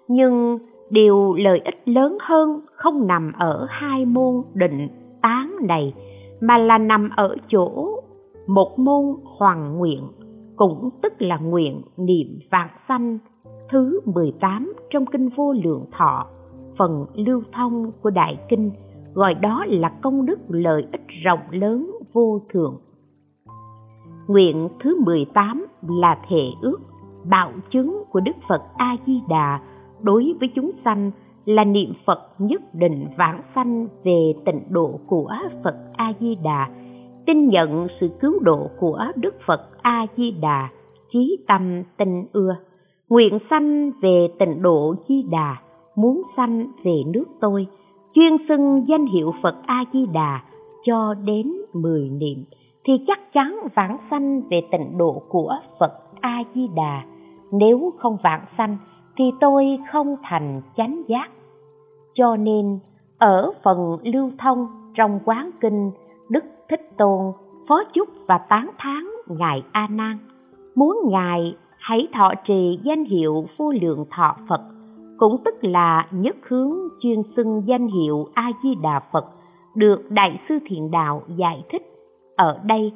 [0.08, 0.58] nhưng
[0.94, 4.88] điều lợi ích lớn hơn không nằm ở hai môn định
[5.22, 5.94] tán này,
[6.40, 7.88] mà là nằm ở chỗ
[8.46, 9.04] một môn
[9.38, 10.02] hoàng nguyện,
[10.56, 13.18] cũng tức là nguyện niệm vạn sanh,
[13.70, 16.26] thứ 18 trong kinh vô lượng thọ,
[16.78, 18.70] phần lưu thông của đại kinh,
[19.14, 22.80] gọi đó là công đức lợi ích rộng lớn vô thượng.
[24.26, 26.78] Nguyện thứ 18 là thể ước,
[27.30, 29.60] bạo chứng của Đức Phật A Di Đà
[30.04, 31.10] đối với chúng sanh
[31.44, 35.32] là niệm Phật nhất định vãng sanh về tịnh độ của
[35.64, 36.68] Phật A Di Đà,
[37.26, 40.68] tin nhận sự cứu độ của Đức Phật A Di Đà,
[41.12, 42.56] chí tâm tinh ưa,
[43.08, 45.56] nguyện sanh về tịnh độ Di Đà,
[45.96, 47.66] muốn sanh về nước tôi,
[48.14, 50.42] chuyên xưng danh hiệu Phật A Di Đà
[50.84, 52.44] cho đến mười niệm
[52.84, 57.02] thì chắc chắn vãng sanh về tịnh độ của Phật A Di Đà.
[57.52, 58.76] Nếu không vãng sanh
[59.16, 61.28] thì tôi không thành chánh giác.
[62.14, 62.78] Cho nên
[63.18, 65.90] ở phần lưu thông trong quán kinh
[66.28, 67.32] Đức Thích Tôn
[67.68, 70.18] phó chúc và tán thán ngài A Nan,
[70.74, 74.60] muốn ngài hãy thọ trì danh hiệu vô lượng thọ Phật,
[75.18, 79.24] cũng tức là nhất hướng chuyên xưng danh hiệu A Di Đà Phật
[79.74, 81.82] được đại sư thiện đạo giải thích
[82.36, 82.92] ở đây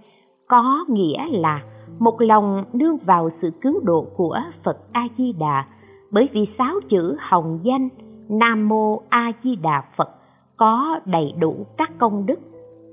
[0.49, 1.63] có nghĩa là
[1.99, 5.65] một lòng nương vào sự cứu độ của Phật A Di Đà
[6.11, 7.89] bởi vì sáu chữ hồng danh
[8.29, 10.09] Nam mô A Di Đà Phật
[10.57, 12.39] có đầy đủ các công đức,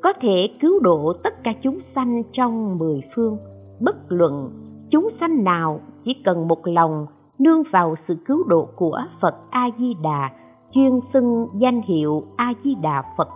[0.04, 3.38] có thể cứu độ tất cả chúng sanh trong mười phương.
[3.82, 4.51] Bất luận
[4.91, 7.06] chúng sanh nào chỉ cần một lòng
[7.39, 10.30] nương vào sự cứu độ của Phật A Di Đà,
[10.71, 13.28] chuyên xưng danh hiệu A Di Đà Phật,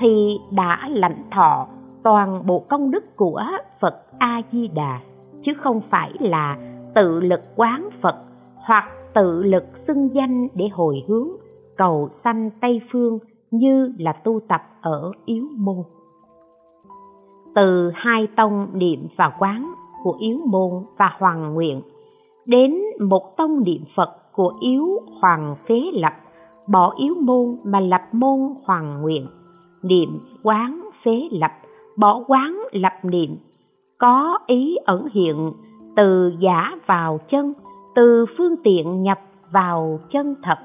[0.00, 1.66] thì đã lãnh thọ
[2.02, 3.42] toàn bộ công đức của
[3.80, 5.00] Phật A Di Đà,
[5.44, 6.56] chứ không phải là
[6.94, 8.16] tự lực quán Phật
[8.56, 11.28] hoặc tự lực xưng danh để hồi hướng,
[11.76, 13.18] cầu sanh Tây phương
[13.50, 15.82] như là tu tập ở yếu môn.
[17.54, 21.80] Từ hai tông niệm và quán của yếu môn và hoàng nguyện,
[22.46, 26.12] đến một tông niệm Phật của yếu hoàng phế lập,
[26.68, 29.26] bỏ yếu môn mà lập môn hoàng nguyện,
[29.82, 31.52] niệm quán phế lập,
[31.96, 33.36] bỏ quán lập niệm,
[33.98, 35.52] có ý ẩn hiện
[35.96, 37.52] từ giả vào chân
[37.98, 39.18] từ phương tiện nhập
[39.50, 40.58] vào chân thật.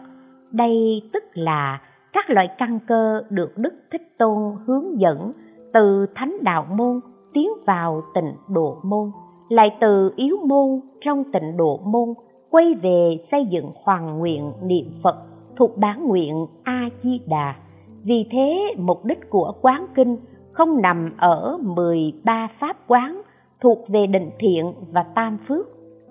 [0.51, 1.81] Đây tức là
[2.13, 5.31] các loại căn cơ được đức thích tôn hướng dẫn
[5.73, 6.99] từ thánh đạo môn
[7.33, 9.11] tiến vào tịnh độ môn
[9.49, 12.13] lại từ yếu môn trong tịnh độ môn
[12.49, 15.15] quay về xây dựng hoàng nguyện niệm phật
[15.55, 17.55] thuộc bản nguyện a di đà
[18.03, 20.17] vì thế mục đích của quán kinh
[20.51, 23.21] không nằm ở 13 pháp quán
[23.61, 25.67] thuộc về định thiện và tam phước,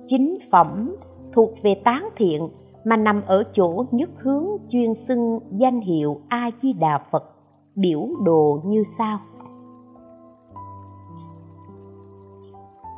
[0.09, 0.97] chính phẩm
[1.33, 2.49] thuộc về tán thiện
[2.85, 7.25] mà nằm ở chỗ nhất hướng chuyên xưng danh hiệu A Di Đà Phật,
[7.77, 9.18] biểu đồ như sau.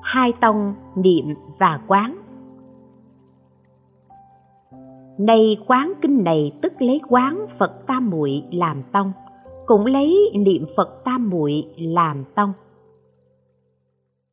[0.02, 2.16] Hai tông niệm và quán
[5.18, 9.12] Nay quán kinh này tức lấy quán Phật Tam Muội làm tông,
[9.66, 12.52] cũng lấy niệm Phật Tam Muội làm tông.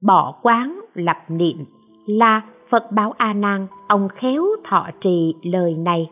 [0.02, 1.66] Bỏ quán lập niệm
[2.06, 6.10] là Phật bảo A Nan, ông khéo thọ trì lời này.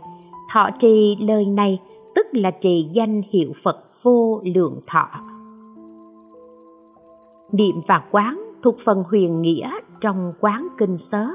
[0.54, 1.80] Thọ trì lời này
[2.16, 5.08] tức là trì danh hiệu Phật vô lượng thọ.
[7.52, 11.28] Niệm và quán thuộc phần huyền nghĩa trong quán kinh sớ.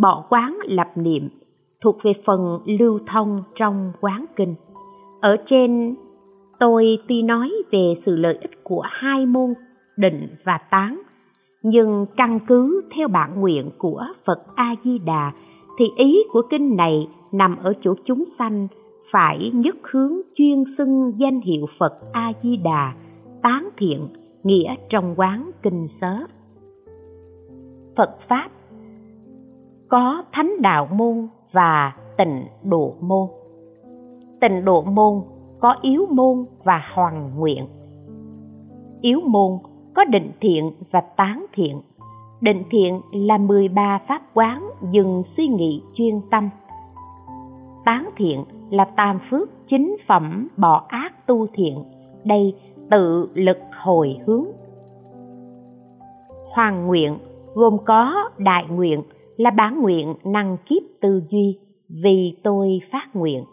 [0.00, 1.28] bỏ quán lập niệm
[1.84, 4.54] thuộc về phần lưu thông trong quán kinh
[5.20, 5.94] ở trên
[6.58, 9.54] tôi tuy nói về sự lợi ích của hai môn
[9.96, 11.02] định và tán
[11.62, 15.32] nhưng căn cứ theo bản nguyện của phật a di đà
[15.78, 18.68] thì ý của kinh này nằm ở chỗ chúng sanh
[19.12, 22.94] phải nhất hướng chuyên xưng danh hiệu phật a di đà
[23.42, 24.08] tán thiện,
[24.42, 26.16] nghĩa trong quán kinh sớ.
[27.96, 28.48] Phật pháp,
[29.88, 33.28] có thánh đạo môn và tịnh độ môn.
[34.40, 35.22] Tịnh độ môn
[35.60, 37.66] có yếu môn và hoàng nguyện.
[39.00, 39.50] Yếu môn
[39.94, 41.80] có định thiện và tán thiện.
[42.40, 46.50] Định thiện là 13 pháp quán dừng suy nghĩ chuyên tâm.
[47.84, 51.84] Tán thiện là tam phước chính phẩm bỏ ác tu thiện
[52.24, 52.54] đây
[52.90, 54.46] tự lực hồi hướng.
[56.54, 57.18] Hoàng nguyện
[57.54, 59.02] gồm có đại nguyện
[59.36, 63.44] là bản nguyện năng kiếp tư duy, vì tôi phát nguyện.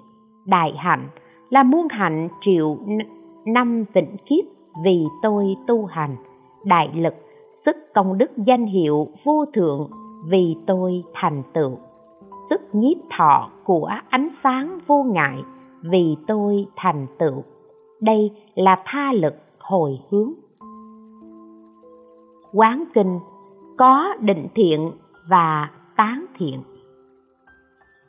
[0.46, 1.08] Đại hạnh
[1.50, 2.78] là muôn hạnh triệu
[3.46, 4.46] năm vĩnh kiếp,
[4.84, 6.16] vì tôi tu hành
[6.68, 7.14] đại lực,
[7.66, 9.90] sức công đức danh hiệu vô thượng
[10.26, 11.78] vì tôi thành tựu.
[12.50, 15.44] Sức nhiếp thọ của ánh sáng vô ngại
[15.82, 17.44] vì tôi thành tựu.
[18.02, 20.34] Đây là tha lực hồi hướng.
[22.54, 23.20] Quán kinh
[23.78, 24.92] có định thiện
[25.30, 26.62] và tán thiện.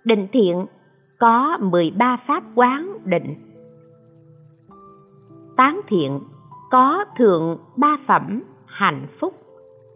[0.04, 0.66] Định thiện
[1.18, 3.34] có 13 pháp quán định.
[5.56, 6.20] Tán thiện
[6.70, 9.34] có thượng ba phẩm hạnh phúc,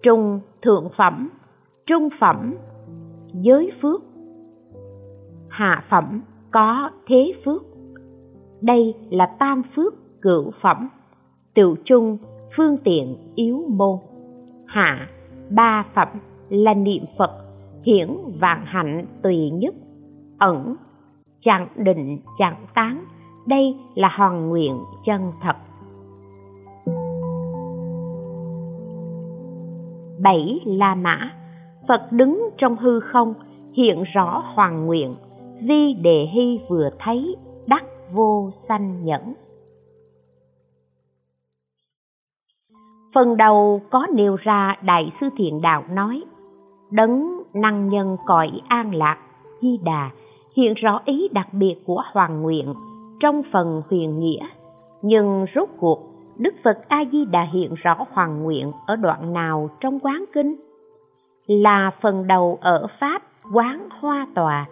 [0.02, 1.28] trung thượng phẩm,
[1.87, 2.54] trung phẩm
[3.35, 4.02] giới phước.
[5.48, 7.62] Hạ phẩm có thế phước.
[8.61, 10.88] Đây là tam phước cửu phẩm
[11.54, 12.18] tiểu trung
[12.56, 13.98] phương tiện yếu môn.
[14.66, 15.08] Hạ
[15.50, 16.08] ba phẩm
[16.48, 17.30] là niệm phật
[17.85, 19.74] hiển vạn hạnh tùy nhất,
[20.38, 20.76] ẩn
[21.42, 23.04] chẳng định chẳng tán.
[23.46, 25.56] Đây là hoàn nguyện chân thật.
[30.22, 31.30] Bảy la mã.
[31.88, 33.35] Phật đứng trong hư không,
[33.76, 35.14] hiện rõ hoàng nguyện.
[35.62, 39.35] Vi đề hy vừa thấy, đắc vô sanh nhẫn.
[43.14, 46.22] Phần đầu có nêu ra đại sư thiện đạo nói,
[46.90, 49.18] đấng năng nhân cõi an lạc,
[49.62, 50.11] di đà,
[50.56, 52.74] hiện rõ ý đặc biệt của hoàng nguyện
[53.20, 54.46] trong phần huyền nghĩa.
[55.02, 59.70] Nhưng rốt cuộc đức phật a di đà hiện rõ hoàng nguyện ở đoạn nào
[59.80, 60.56] trong quán kinh
[61.46, 64.66] là phần đầu ở pháp quán hoa tòa,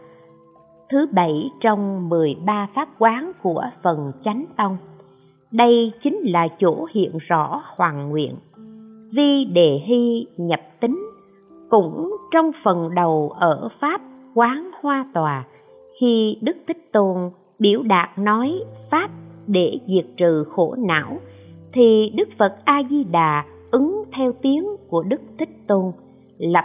[0.90, 4.76] thứ bảy trong 13 pháp quán của phần chánh tông.
[5.52, 8.36] Đây chính là chỗ hiện rõ hoàng nguyện.
[9.12, 11.10] Vi đề hy nhập tính
[11.70, 14.00] cũng trong phần đầu ở pháp
[14.34, 15.44] quán hoa tòa,
[16.00, 19.10] khi đức thích tôn biểu đạt nói pháp
[19.46, 21.18] để diệt trừ khổ não
[21.72, 25.92] thì đức phật a di đà ứng theo tiếng của đức thích tôn,
[26.38, 26.64] lập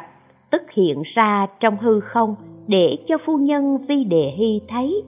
[0.51, 2.35] tức hiện ra trong hư không
[2.67, 5.03] để cho phu nhân vi đề hy thấy.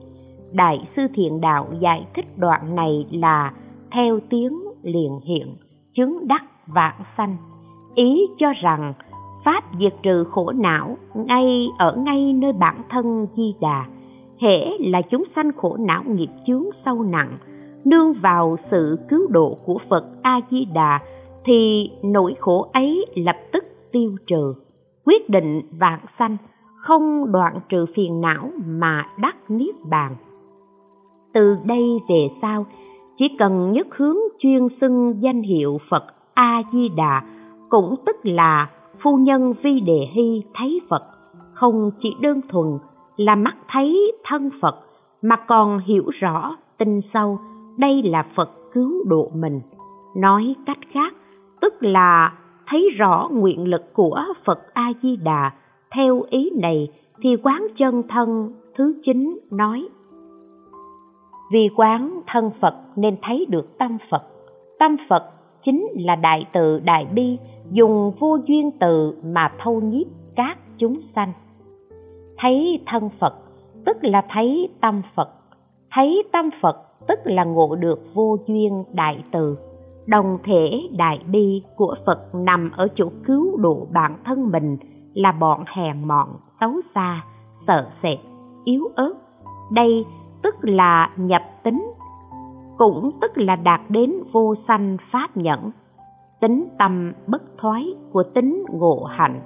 [0.52, 3.52] Đại sư thiện đạo giải thích đoạn này là
[3.92, 5.46] theo tiếng liền hiện,
[5.94, 7.36] chứng đắc vạn sanh.
[7.94, 8.92] Ý cho rằng
[9.44, 13.86] pháp diệt trừ khổ não ngay ở ngay nơi bản thân di đà,
[14.40, 17.38] hễ là chúng sanh khổ não nghiệp chướng sâu nặng
[17.84, 21.00] nương vào sự cứu độ của phật a di đà
[21.44, 24.54] thì nỗi khổ ấy lập tức tiêu trừ.
[25.04, 26.36] Quyết định vạn sanh,
[26.76, 30.16] không đoạn trừ phiền não mà đắc niết bàn.
[31.34, 32.66] Từ đây về sau,
[33.18, 37.22] chỉ cần nhất hướng chuyên xưng danh hiệu phật a di đà
[37.68, 38.70] cũng tức là
[39.02, 41.02] phu nhân vi đề hy thấy phật,
[41.52, 42.66] không chỉ đơn thuần
[43.16, 44.76] là mắt thấy thân phật,
[45.22, 47.38] mà còn hiểu rõ, tin sâu
[47.78, 49.60] đây là phật cứu độ mình.
[50.16, 51.14] Nói cách khác,
[51.60, 52.32] tức là
[52.66, 55.50] thấy rõ nguyện lực của phật a di đà
[55.94, 56.88] theo ý này
[57.22, 59.88] thì quán chân thân thứ chín nói,
[61.52, 64.22] vì quán thân phật nên thấy được tâm phật.
[64.78, 65.22] Tâm phật
[65.64, 67.38] chính là đại từ đại bi,
[67.70, 71.32] dùng vô duyên từ mà thâu nhiếp các chúng sanh.
[72.38, 73.34] Thấy thân phật,
[73.84, 75.28] tức là thấy tâm phật.
[75.90, 79.56] Thấy tâm phật tức là ngộ được vô duyên đại từ,
[80.06, 84.76] đồng thể đại bi của phật nằm ở chỗ cứu độ bản thân mình
[85.14, 86.28] là bọn hèn mọn,
[86.60, 87.24] xấu xa,
[87.66, 88.18] sợ sệt,
[88.64, 89.14] yếu ớt.
[89.72, 90.04] Đây
[90.42, 91.90] tức là nhập tính,
[92.78, 95.70] cũng tức là đạt đến vô sanh pháp nhẫn,
[96.40, 99.40] tính tâm bất thoái của tính ngộ hạnh.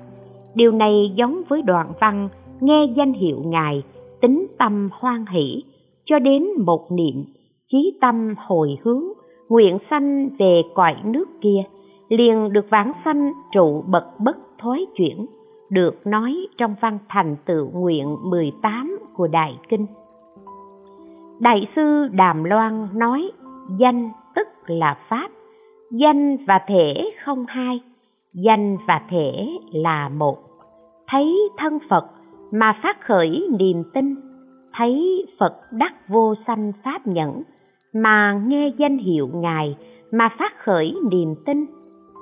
[0.54, 2.28] Điều này giống với đoạn văn
[2.60, 3.82] nghe danh hiệu ngài,
[4.20, 5.62] tính tâm hoan hỷ
[6.04, 7.24] cho đến một niệm
[7.72, 9.04] chí tâm hồi hướng
[9.48, 11.62] nguyện sanh về cõi nước kia
[12.08, 15.26] liền được vãng sanh trụ bậc bất thối chuyển
[15.70, 19.86] được nói trong văn thành tựu nguyện 18 của Đại Kinh.
[21.40, 23.30] Đại sư Đàm Loan nói
[23.78, 25.28] danh tức là Pháp,
[25.90, 27.80] danh và thể không hai,
[28.34, 30.38] danh và thể là một.
[31.08, 32.06] Thấy thân Phật
[32.52, 34.14] mà phát khởi niềm tin,
[34.74, 37.42] thấy Phật đắc vô sanh Pháp nhẫn,
[37.94, 39.76] mà nghe danh hiệu Ngài
[40.12, 41.66] mà phát khởi niềm tin,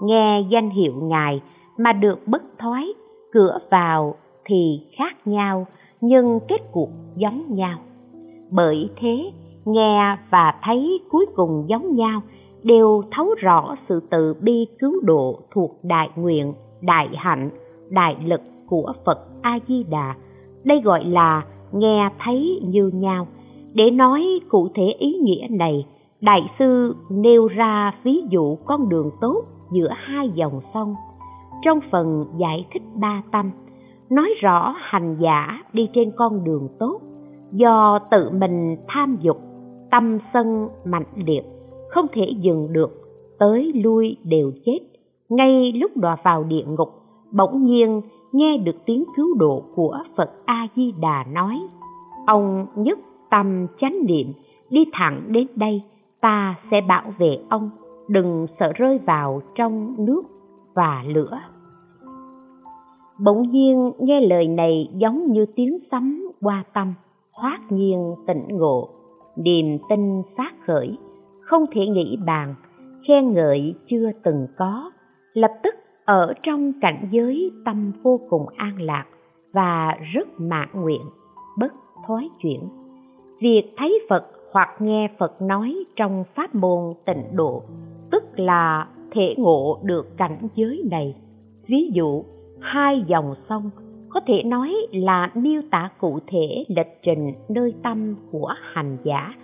[0.03, 1.43] nghe danh hiệu Ngài
[1.79, 2.87] mà được bất thoái,
[3.33, 5.67] cửa vào thì khác nhau
[6.01, 7.79] nhưng kết cuộc giống nhau.
[8.51, 9.33] Bởi thế,
[9.65, 12.21] nghe và thấy cuối cùng giống nhau
[12.63, 17.51] đều thấu rõ sự tự bi cứu độ thuộc đại nguyện, đại hạnh,
[17.91, 20.15] đại lực của Phật A Di Đà.
[20.65, 23.27] Đây gọi là nghe thấy như nhau.
[23.75, 25.87] Để nói cụ thể ý nghĩa này,
[26.21, 30.95] đại sư nêu ra ví dụ con đường tốt giữa hai dòng sông.
[31.65, 33.51] Trong phần giải thích ba tâm,
[34.11, 37.01] nói rõ hành giả đi trên con đường tốt
[37.53, 39.37] do tự mình tham dục,
[39.91, 41.43] tâm sân mạnh liệt,
[41.89, 42.91] không thể dừng được,
[43.39, 44.79] tới lui đều chết.
[45.29, 46.89] Ngay lúc đọa vào địa ngục,
[47.33, 48.01] bỗng nhiên
[48.33, 51.61] nghe được tiếng cứu độ của Phật A Di Đà nói:
[52.27, 52.99] "Ông nhất
[53.31, 54.33] tâm chánh niệm,
[54.71, 55.83] đi thẳng đến đây,
[56.21, 57.71] ta sẽ bảo vệ ông,
[58.09, 60.23] đừng sợ rơi vào trong nước
[60.75, 61.41] và lửa."
[63.25, 66.95] Bỗng nhiên nghe lời này giống như tiếng sấm qua tâm,
[67.33, 68.89] hoát nhiên tỉnh ngộ,
[69.37, 70.99] niềm tin phát khởi,
[71.41, 72.55] không thể nghĩ bàn,
[73.09, 74.91] khen ngợi chưa từng có,
[75.33, 79.05] lập tức ở trong cảnh giới tâm vô cùng an lạc
[79.53, 81.03] và rất mãn nguyện,
[81.59, 81.73] bất
[82.07, 82.61] thói chuyển.
[83.41, 87.63] Việc thấy Phật hoặc nghe Phật nói trong pháp môn tịnh độ,
[88.11, 91.15] tức là thể ngộ được cảnh giới này.
[91.69, 92.25] Ví dụ,
[92.61, 93.71] hai dòng sông
[94.09, 99.35] có thể nói là miêu tả cụ thể lịch trình nơi tâm của hành giả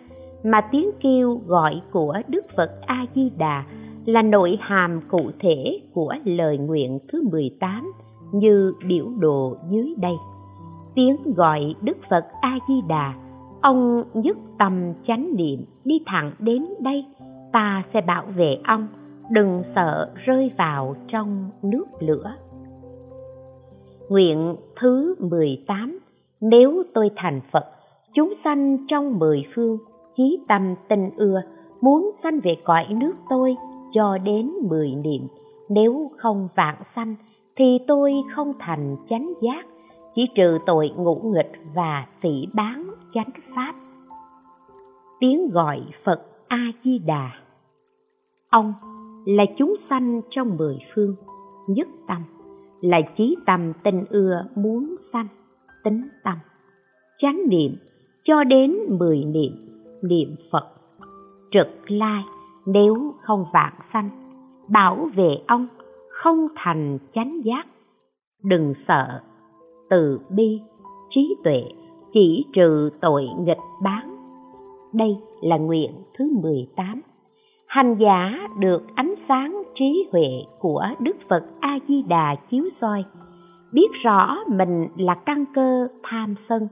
[0.45, 3.65] mà tiếng kêu gọi của Đức Phật A Di Đà
[4.07, 7.93] là nội hàm cụ thể của lời nguyện thứ 18
[8.33, 10.15] như biểu đồ dưới đây.
[10.95, 13.15] Tiếng gọi Đức Phật A Di Đà,
[13.61, 17.05] ông nhất tâm chánh niệm đi thẳng đến đây,
[17.53, 18.87] ta sẽ bảo vệ ông,
[19.31, 22.35] đừng sợ rơi vào trong nước lửa.
[24.09, 25.99] Nguyện thứ 18
[26.41, 27.65] Nếu tôi thành Phật,
[28.15, 29.79] chúng sanh trong mười phương,
[30.17, 31.43] chí tâm tình ưa,
[31.81, 33.57] muốn sanh về cõi nước tôi
[33.93, 35.23] cho đến mười niệm.
[35.69, 37.15] Nếu không vạn sanh,
[37.57, 39.67] thì tôi không thành chánh giác,
[40.15, 43.75] chỉ trừ tội ngũ nghịch và sĩ bán chánh pháp.
[45.21, 47.31] Tiếng gọi Phật A-di-đà.
[48.51, 48.75] Ông
[49.27, 51.17] là chúng sanh trong mười phương,
[51.69, 52.23] nhất tâm
[52.81, 55.27] là chí tâm tình ưa muốn sanh
[55.85, 56.39] tính tâm.
[57.19, 57.77] Chánh niệm
[58.25, 59.53] cho đến mười niệm
[60.03, 60.67] niệm phật.
[61.51, 62.23] Trực lai
[62.67, 64.11] nếu không vạn sanh
[64.69, 65.67] bảo vệ ông
[66.11, 67.67] không thành chánh giác.
[68.45, 69.21] Đừng sợ
[69.91, 70.61] từ bi
[71.11, 71.63] trí tuệ
[72.17, 74.17] chỉ trừ tội nghịch bán.
[74.93, 77.03] Đây là nguyện thứ 18
[77.67, 83.05] hành giả được ánh sáng trí huệ của đức phật a di đà chiếu soi.
[83.73, 86.69] Biết rõ mình là căn cơ tham sân,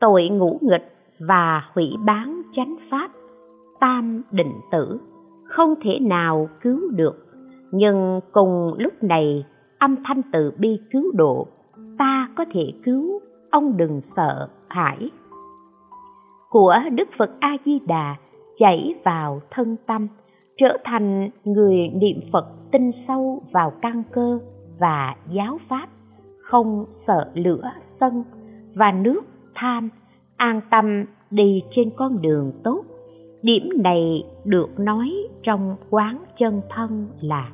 [0.00, 0.94] tội ngũ nghịch
[1.28, 3.10] và hủy bán chánh pháp,
[3.80, 5.00] tam định tử,
[5.44, 7.26] không thể nào cứu được.
[7.72, 9.44] Nhưng cùng lúc này,
[9.78, 11.46] âm thanh từ bi cứu độ,
[11.98, 13.20] ta có thể cứu,
[13.50, 15.10] ông đừng sợ hải
[16.50, 18.16] của đức phật a di đà
[18.58, 20.08] chảy vào thân tâm
[20.56, 24.38] trở thành người niệm Phật tinh sâu vào căn cơ
[24.80, 25.88] và giáo pháp,
[26.40, 27.70] không sợ lửa
[28.00, 28.24] sân
[28.74, 29.20] và nước
[29.54, 29.88] tham,
[30.36, 32.84] an tâm đi trên con đường tốt.
[33.42, 35.10] Điểm này được nói
[35.42, 37.50] trong quán chân thân là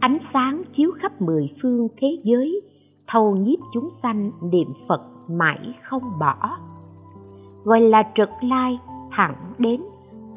[0.00, 2.60] ánh sáng chiếu khắp mười phương thế giới,
[3.08, 6.56] thâu nhiếp chúng sanh niệm Phật mãi không bỏ.
[7.64, 8.78] Gọi là trực lai
[9.10, 9.82] thẳng đến,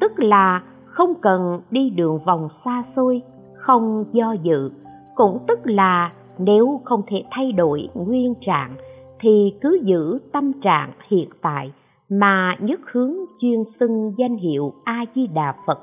[0.00, 3.22] tức là không cần đi đường vòng xa xôi
[3.54, 4.70] không do dự
[5.14, 8.76] cũng tức là nếu không thể thay đổi nguyên trạng
[9.20, 11.72] thì cứ giữ tâm trạng hiện tại
[12.08, 15.78] mà nhất hướng chuyên xưng danh hiệu a di đà phật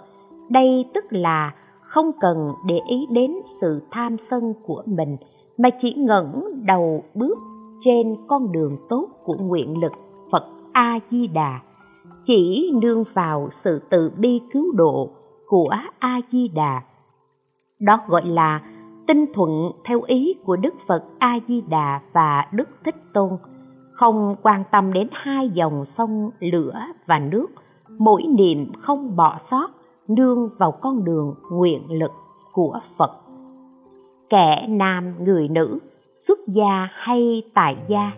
[0.50, 3.32] đây tức là không cần để ý đến
[3.62, 5.18] sự tham sân của mình
[5.58, 7.38] mà chỉ ngẩng đầu bước
[7.86, 9.92] trên con đường tốt của nguyện lực
[10.32, 11.60] Phật A Di Đà,
[12.26, 15.10] chỉ nương vào sự từ bi cứu độ
[15.48, 15.70] của
[16.00, 16.82] A Di Đà.
[17.80, 18.62] Đó gọi là
[19.08, 23.30] tinh thuận theo ý của Đức Phật A Di Đà và Đức Thích Tôn,
[23.92, 27.48] không quan tâm đến hai dòng sông lửa và nước,
[28.00, 29.68] mỗi niệm không bỏ sót
[30.08, 32.12] nương vào con đường nguyện lực
[32.52, 33.12] của Phật.
[34.30, 35.80] Kẻ nam người nữ,
[36.28, 38.12] xuất gia hay tại gia,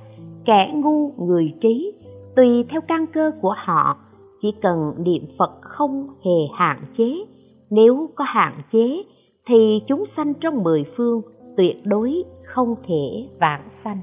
[0.46, 1.94] kẻ ngu người trí,
[2.36, 3.98] tùy theo căn cơ của họ,
[4.42, 7.26] chỉ cần niệm Phật không hề hạn chế.
[7.70, 9.04] Nếu có hạn chế
[9.48, 11.22] thì chúng sanh trong mười phương
[11.58, 14.00] tuyệt đối không thể vãng sanh.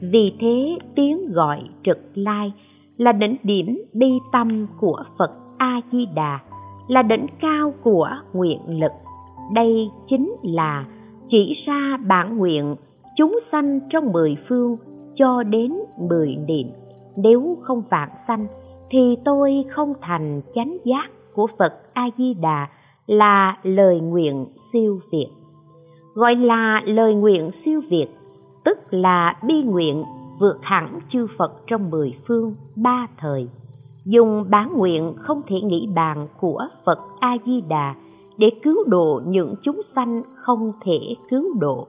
[0.00, 2.52] Vì thế tiếng gọi trực lai
[2.96, 6.38] là đỉnh điểm bi tâm của Phật A Di Đà,
[6.88, 8.92] là đỉnh cao của nguyện lực.
[9.54, 10.84] Đây chính là
[11.30, 12.76] chỉ ra bản nguyện
[13.16, 14.76] chúng sanh trong mười phương
[15.16, 15.72] cho đến
[16.10, 16.66] mười niệm.
[17.16, 18.46] Nếu không vạn sanh
[18.90, 22.68] thì tôi không thành chánh giác của Phật A Di Đà
[23.06, 25.28] là lời nguyện siêu việt.
[26.14, 28.06] Gọi là lời nguyện siêu việt,
[28.64, 30.04] tức là bi nguyện
[30.40, 33.48] vượt hẳn chư Phật trong mười phương ba thời.
[34.04, 37.94] Dùng bán nguyện không thể nghĩ bàn của Phật A Di Đà
[38.38, 41.86] để cứu độ những chúng sanh không thể cứu độ,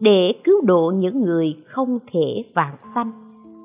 [0.00, 3.12] để cứu độ những người không thể vạn sanh.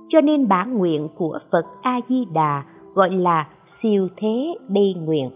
[0.10, 2.64] Cho nên bản nguyện của Phật A Di Đà
[2.94, 3.48] gọi là
[3.84, 5.30] siêu thế bi nguyện.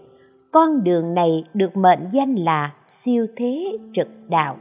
[0.52, 2.72] Con đường này được mệnh danh là
[3.04, 4.56] siêu thế trực đạo.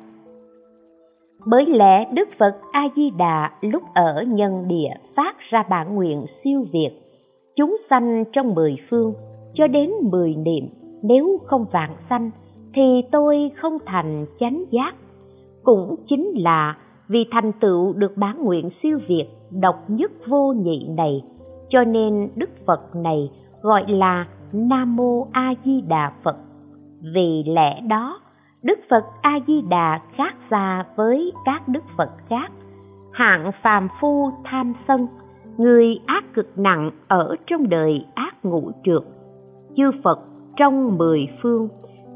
[1.46, 6.26] Bởi lẽ đức phật a di đà lúc ở nhân địa phát ra bản nguyện
[6.44, 6.90] siêu việt
[7.56, 9.14] chúng sanh trong mười phương
[9.54, 10.70] cho đến mười niệm
[11.04, 12.32] nếu không vạn sanh
[12.74, 14.96] thì tôi không thành chánh giác
[15.64, 16.78] cũng chính là
[17.08, 19.26] vì thành tựu được bán nguyện siêu việt
[19.62, 21.24] độc nhất vô nhị này
[21.70, 23.32] cho nên đức phật này
[23.62, 26.38] gọi là Nam Mô A Di Đà Phật.
[27.14, 28.20] Vì lẽ đó,
[28.64, 32.52] Đức Phật A Di Đà khác xa với các đức Phật khác.
[33.12, 35.08] Hạng phàm phu tham sân,
[35.58, 39.04] người ác cực nặng ở trong đời ác ngũ trượt.
[39.76, 40.20] Chư Phật
[40.58, 41.68] trong mười phương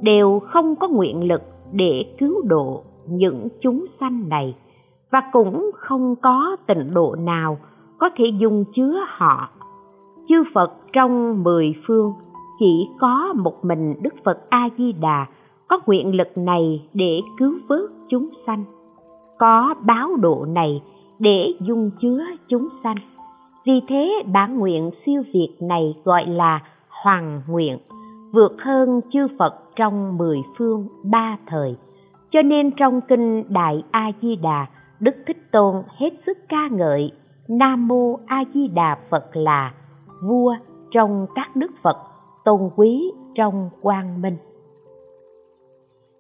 [0.02, 4.56] đều không có nguyện lực để cứu độ những chúng sanh này
[5.12, 7.58] và cũng không có tịnh độ nào
[7.98, 9.50] có thể dung chứa họ.
[10.30, 12.14] Chư Phật trong mười phương
[12.60, 15.26] chỉ có một mình Đức Phật A Di Đà
[15.68, 18.64] có nguyện lực này để cứu vớt chúng sanh,
[19.38, 20.82] có báo độ này
[21.20, 22.98] để dung chứa chúng sanh.
[23.66, 26.60] Vì thế bản nguyện siêu việt này gọi là
[27.04, 27.78] hoàng nguyện,
[28.34, 31.78] vượt hơn chư Phật trong mười phương ba thời.
[32.32, 34.66] Cho nên trong kinh Đại A Di Đà,
[35.00, 37.12] Đức Thích Tôn hết sức ca ngợi
[37.48, 39.74] Nam Mô A Di Đà Phật là
[40.24, 40.56] vua
[40.92, 41.98] trong các đức Phật
[42.48, 44.38] tôn quý trong quang minh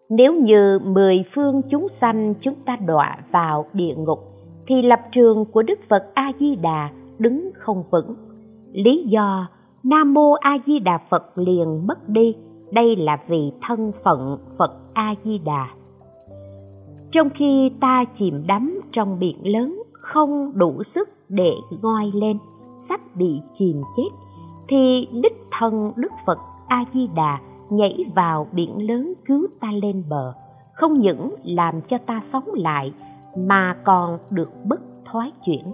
[0.09, 4.19] nếu như mười phương chúng sanh chúng ta đọa vào địa ngục
[4.67, 8.15] thì lập trường của đức phật a di đà đứng không vững
[8.71, 9.47] lý do
[9.83, 12.35] nam mô a di đà phật liền mất đi.
[12.71, 15.67] Đây là vì thân phận phật a di đà.
[17.11, 21.51] Trong khi ta chìm đắm trong biển lớn không đủ sức để
[21.81, 22.37] ngoi lên
[22.89, 24.09] sắp bị chìm chết
[24.69, 30.03] thì đích thân Đức Phật A Di Đà nhảy vào biển lớn cứu ta lên
[30.09, 30.33] bờ,
[30.73, 32.93] không những làm cho ta sống lại
[33.37, 35.73] mà còn được bất thoái chuyển.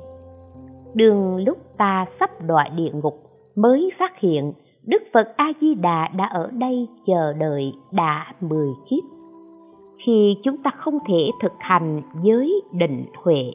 [0.93, 3.23] Đường lúc ta sắp đọa địa ngục
[3.55, 4.53] mới phát hiện
[4.87, 9.03] Đức Phật A Di Đà đã ở đây chờ đợi đã mười kiếp.
[10.05, 13.51] Khi chúng ta không thể thực hành giới định huệ,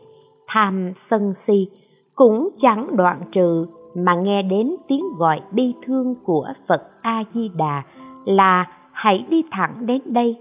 [0.46, 1.68] tham sân si
[2.14, 7.50] cũng chẳng đoạn trừ mà nghe đến tiếng gọi bi thương của Phật A Di
[7.56, 7.82] Đà
[8.24, 10.36] là hãy đi thẳng đến đây,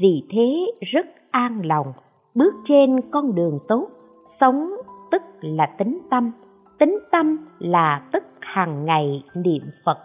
[0.00, 1.92] vì thế rất an lòng,
[2.34, 3.86] bước trên con đường tốt,
[4.40, 4.70] sống
[5.10, 6.32] tức là tính tâm,
[6.78, 8.22] tính tâm là tức
[8.52, 9.98] hàng ngày niệm Phật.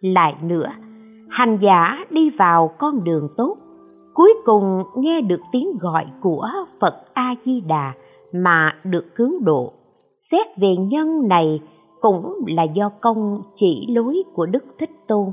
[0.00, 0.70] Lại nữa,
[1.30, 3.56] hành giả đi vào con đường tốt,
[4.14, 6.48] cuối cùng nghe được tiếng gọi của
[6.80, 7.92] Phật A Di Đà
[8.32, 9.72] mà được cứu độ
[10.30, 11.60] xét về nhân này
[12.00, 15.26] cũng là do công chỉ lối của đức thích tôn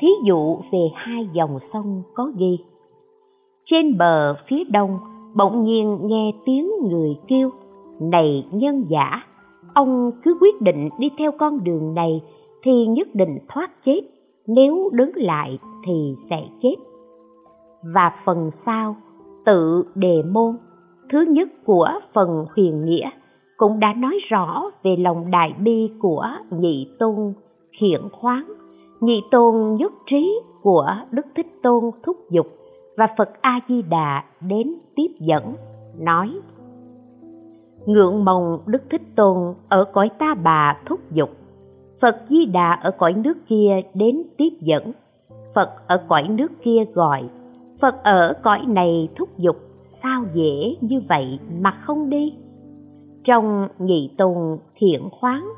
[0.00, 2.58] thí dụ về hai dòng sông có ghi
[3.66, 4.98] trên bờ phía đông
[5.34, 7.50] bỗng nhiên nghe tiếng người kêu
[8.00, 9.22] này nhân giả
[9.74, 12.22] ông cứ quyết định đi theo con đường này
[12.62, 14.00] thì nhất định thoát chết.
[14.46, 16.74] Nếu đứng lại thì sẽ chết.
[17.94, 18.96] Và phần sau,
[19.44, 20.56] tự đề môn.
[21.12, 23.10] Thứ nhất của phần huyền nghĩa
[23.56, 27.32] cũng đã nói rõ về lòng đại bi của nhị tôn
[27.80, 28.52] khiển khoáng.
[29.00, 32.46] Nhị tôn nhất trí của đức thích tôn thúc giục
[32.96, 35.54] và phật a di đà đến tiếp dẫn,
[35.98, 36.30] nói
[37.86, 41.30] ngưỡng mồng đức thích tôn ở cõi ta bà thúc giục.
[42.00, 44.92] Phật di đà ở cõi nước kia đến tiếp dẫn.
[45.54, 47.22] Phật ở cõi nước kia gọi.
[47.80, 49.56] Phật ở cõi này thúc giục.
[50.02, 52.34] Sao dễ như vậy mà không đi?
[53.24, 55.48] Trong nhị tùng thiện khoáng,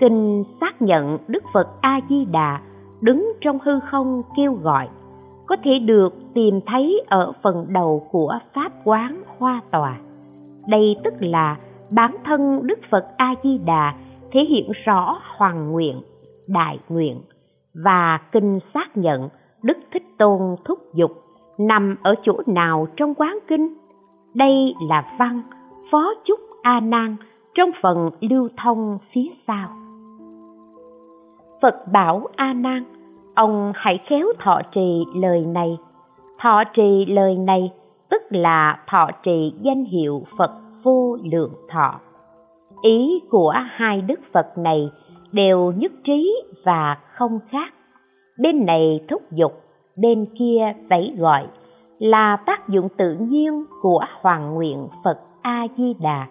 [0.00, 2.60] kinh xác nhận đức phật a di đà
[3.00, 4.88] đứng trong hư không kêu gọi.
[5.46, 9.98] Có thể được tìm thấy ở phần đầu của pháp quán hoa tòa
[10.66, 11.56] đây tức là
[11.90, 13.94] bản thân đức phật a di đà
[14.32, 16.02] thể hiện rõ hoàng nguyện,
[16.48, 17.20] đại nguyện
[17.74, 19.28] và kinh xác nhận
[19.62, 21.10] đức thích tôn thúc giục
[21.58, 23.74] nằm ở chỗ nào trong quán kinh.
[24.34, 25.42] Đây là văn
[25.90, 27.16] phó chúc a nan
[27.54, 29.68] trong phần lưu thông phía sau.
[31.62, 32.84] Phật bảo a nan
[33.34, 35.78] ông hãy khéo thọ trì lời này.
[36.38, 37.70] Thọ trì lời này
[38.12, 40.50] tức là thọ trì danh hiệu phật
[40.82, 42.00] vô lượng thọ.
[42.82, 44.90] Ý của hai đức phật này
[45.32, 47.74] đều nhất trí và không khác.
[48.38, 49.52] Bên này thúc giục,
[49.96, 51.46] bên kia vẫy gọi
[51.98, 56.26] là tác dụng tự nhiên của hoàng nguyện phật a di đà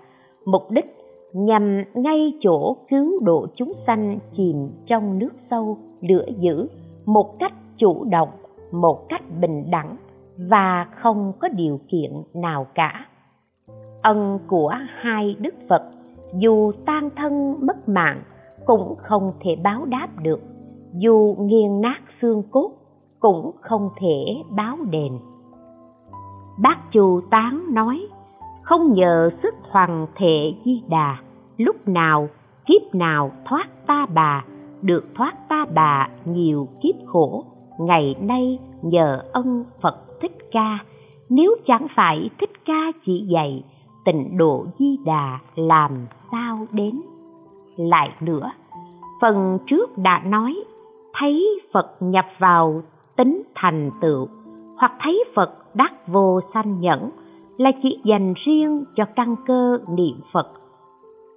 [0.46, 0.96] mục đích
[1.34, 6.68] nhằm ngay chỗ cứu độ chúng sanh chìm trong nước sâu, lửa dữ
[7.06, 8.30] một cách chủ động,
[8.72, 9.96] một cách bình đẳng
[10.38, 13.06] và không có điều kiện nào cả.
[14.02, 15.82] Ân của hai đức phật
[16.34, 18.22] dù tan thân mất mạng
[18.66, 20.42] cũng không thể báo đáp được,
[20.94, 22.72] dù nghiền nát xương cốt
[23.20, 25.20] cũng không thể báo đền.
[26.62, 28.08] Bác chu tán nói,
[28.62, 31.18] không nhờ sức hoàng thể di đà,
[31.58, 32.28] lúc nào
[32.66, 34.46] kiếp nào thoát ta bà,
[34.82, 37.46] được thoát ta bà nhiều kiếp khổ,
[37.80, 40.80] ngày nay nhờ ân phật thích ca.
[41.30, 43.64] Nếu chẳng phải thích ca chỉ dạy,
[44.06, 47.02] tịnh độ di đà làm sao đến?
[47.76, 48.52] Lại nữa,
[49.22, 50.64] phần trước đã nói,
[51.14, 52.82] thấy phật nhập vào
[53.16, 54.28] tính thành tựu,
[54.78, 57.10] hoặc thấy phật đắc vô sanh nhẫn,
[57.58, 60.48] là chỉ dành riêng cho căn cơ niệm phật.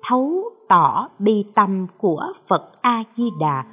[0.09, 3.65] Thấu tỏ bi tâm của phật a di đà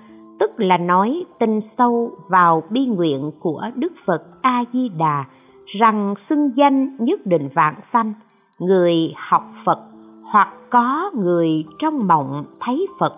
[0.41, 5.25] tức là nói tin sâu vào bi nguyện của đức phật a di đà
[5.79, 8.13] rằng xưng danh nhất định vạn sanh,
[8.59, 9.79] người học phật
[10.31, 13.13] hoặc có người trong mộng thấy phật,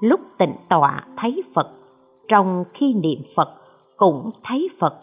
[0.00, 1.70] lúc tịnh tọa thấy phật,
[2.28, 3.48] trong khi niệm phật
[3.96, 4.94] cũng thấy phật,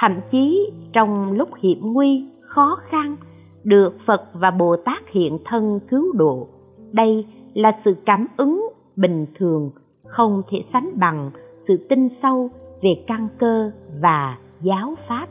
[0.00, 3.16] thậm chí trong lúc hiểm nguy, khó khăn,
[3.64, 6.48] được phật và bồ tát hiện thân cứu độ.
[6.92, 9.70] Đây là sự cảm ứng bình thường
[10.10, 11.30] không thể sánh bằng
[11.68, 12.50] sự tin sâu
[12.82, 15.26] về căn cơ và giáo pháp.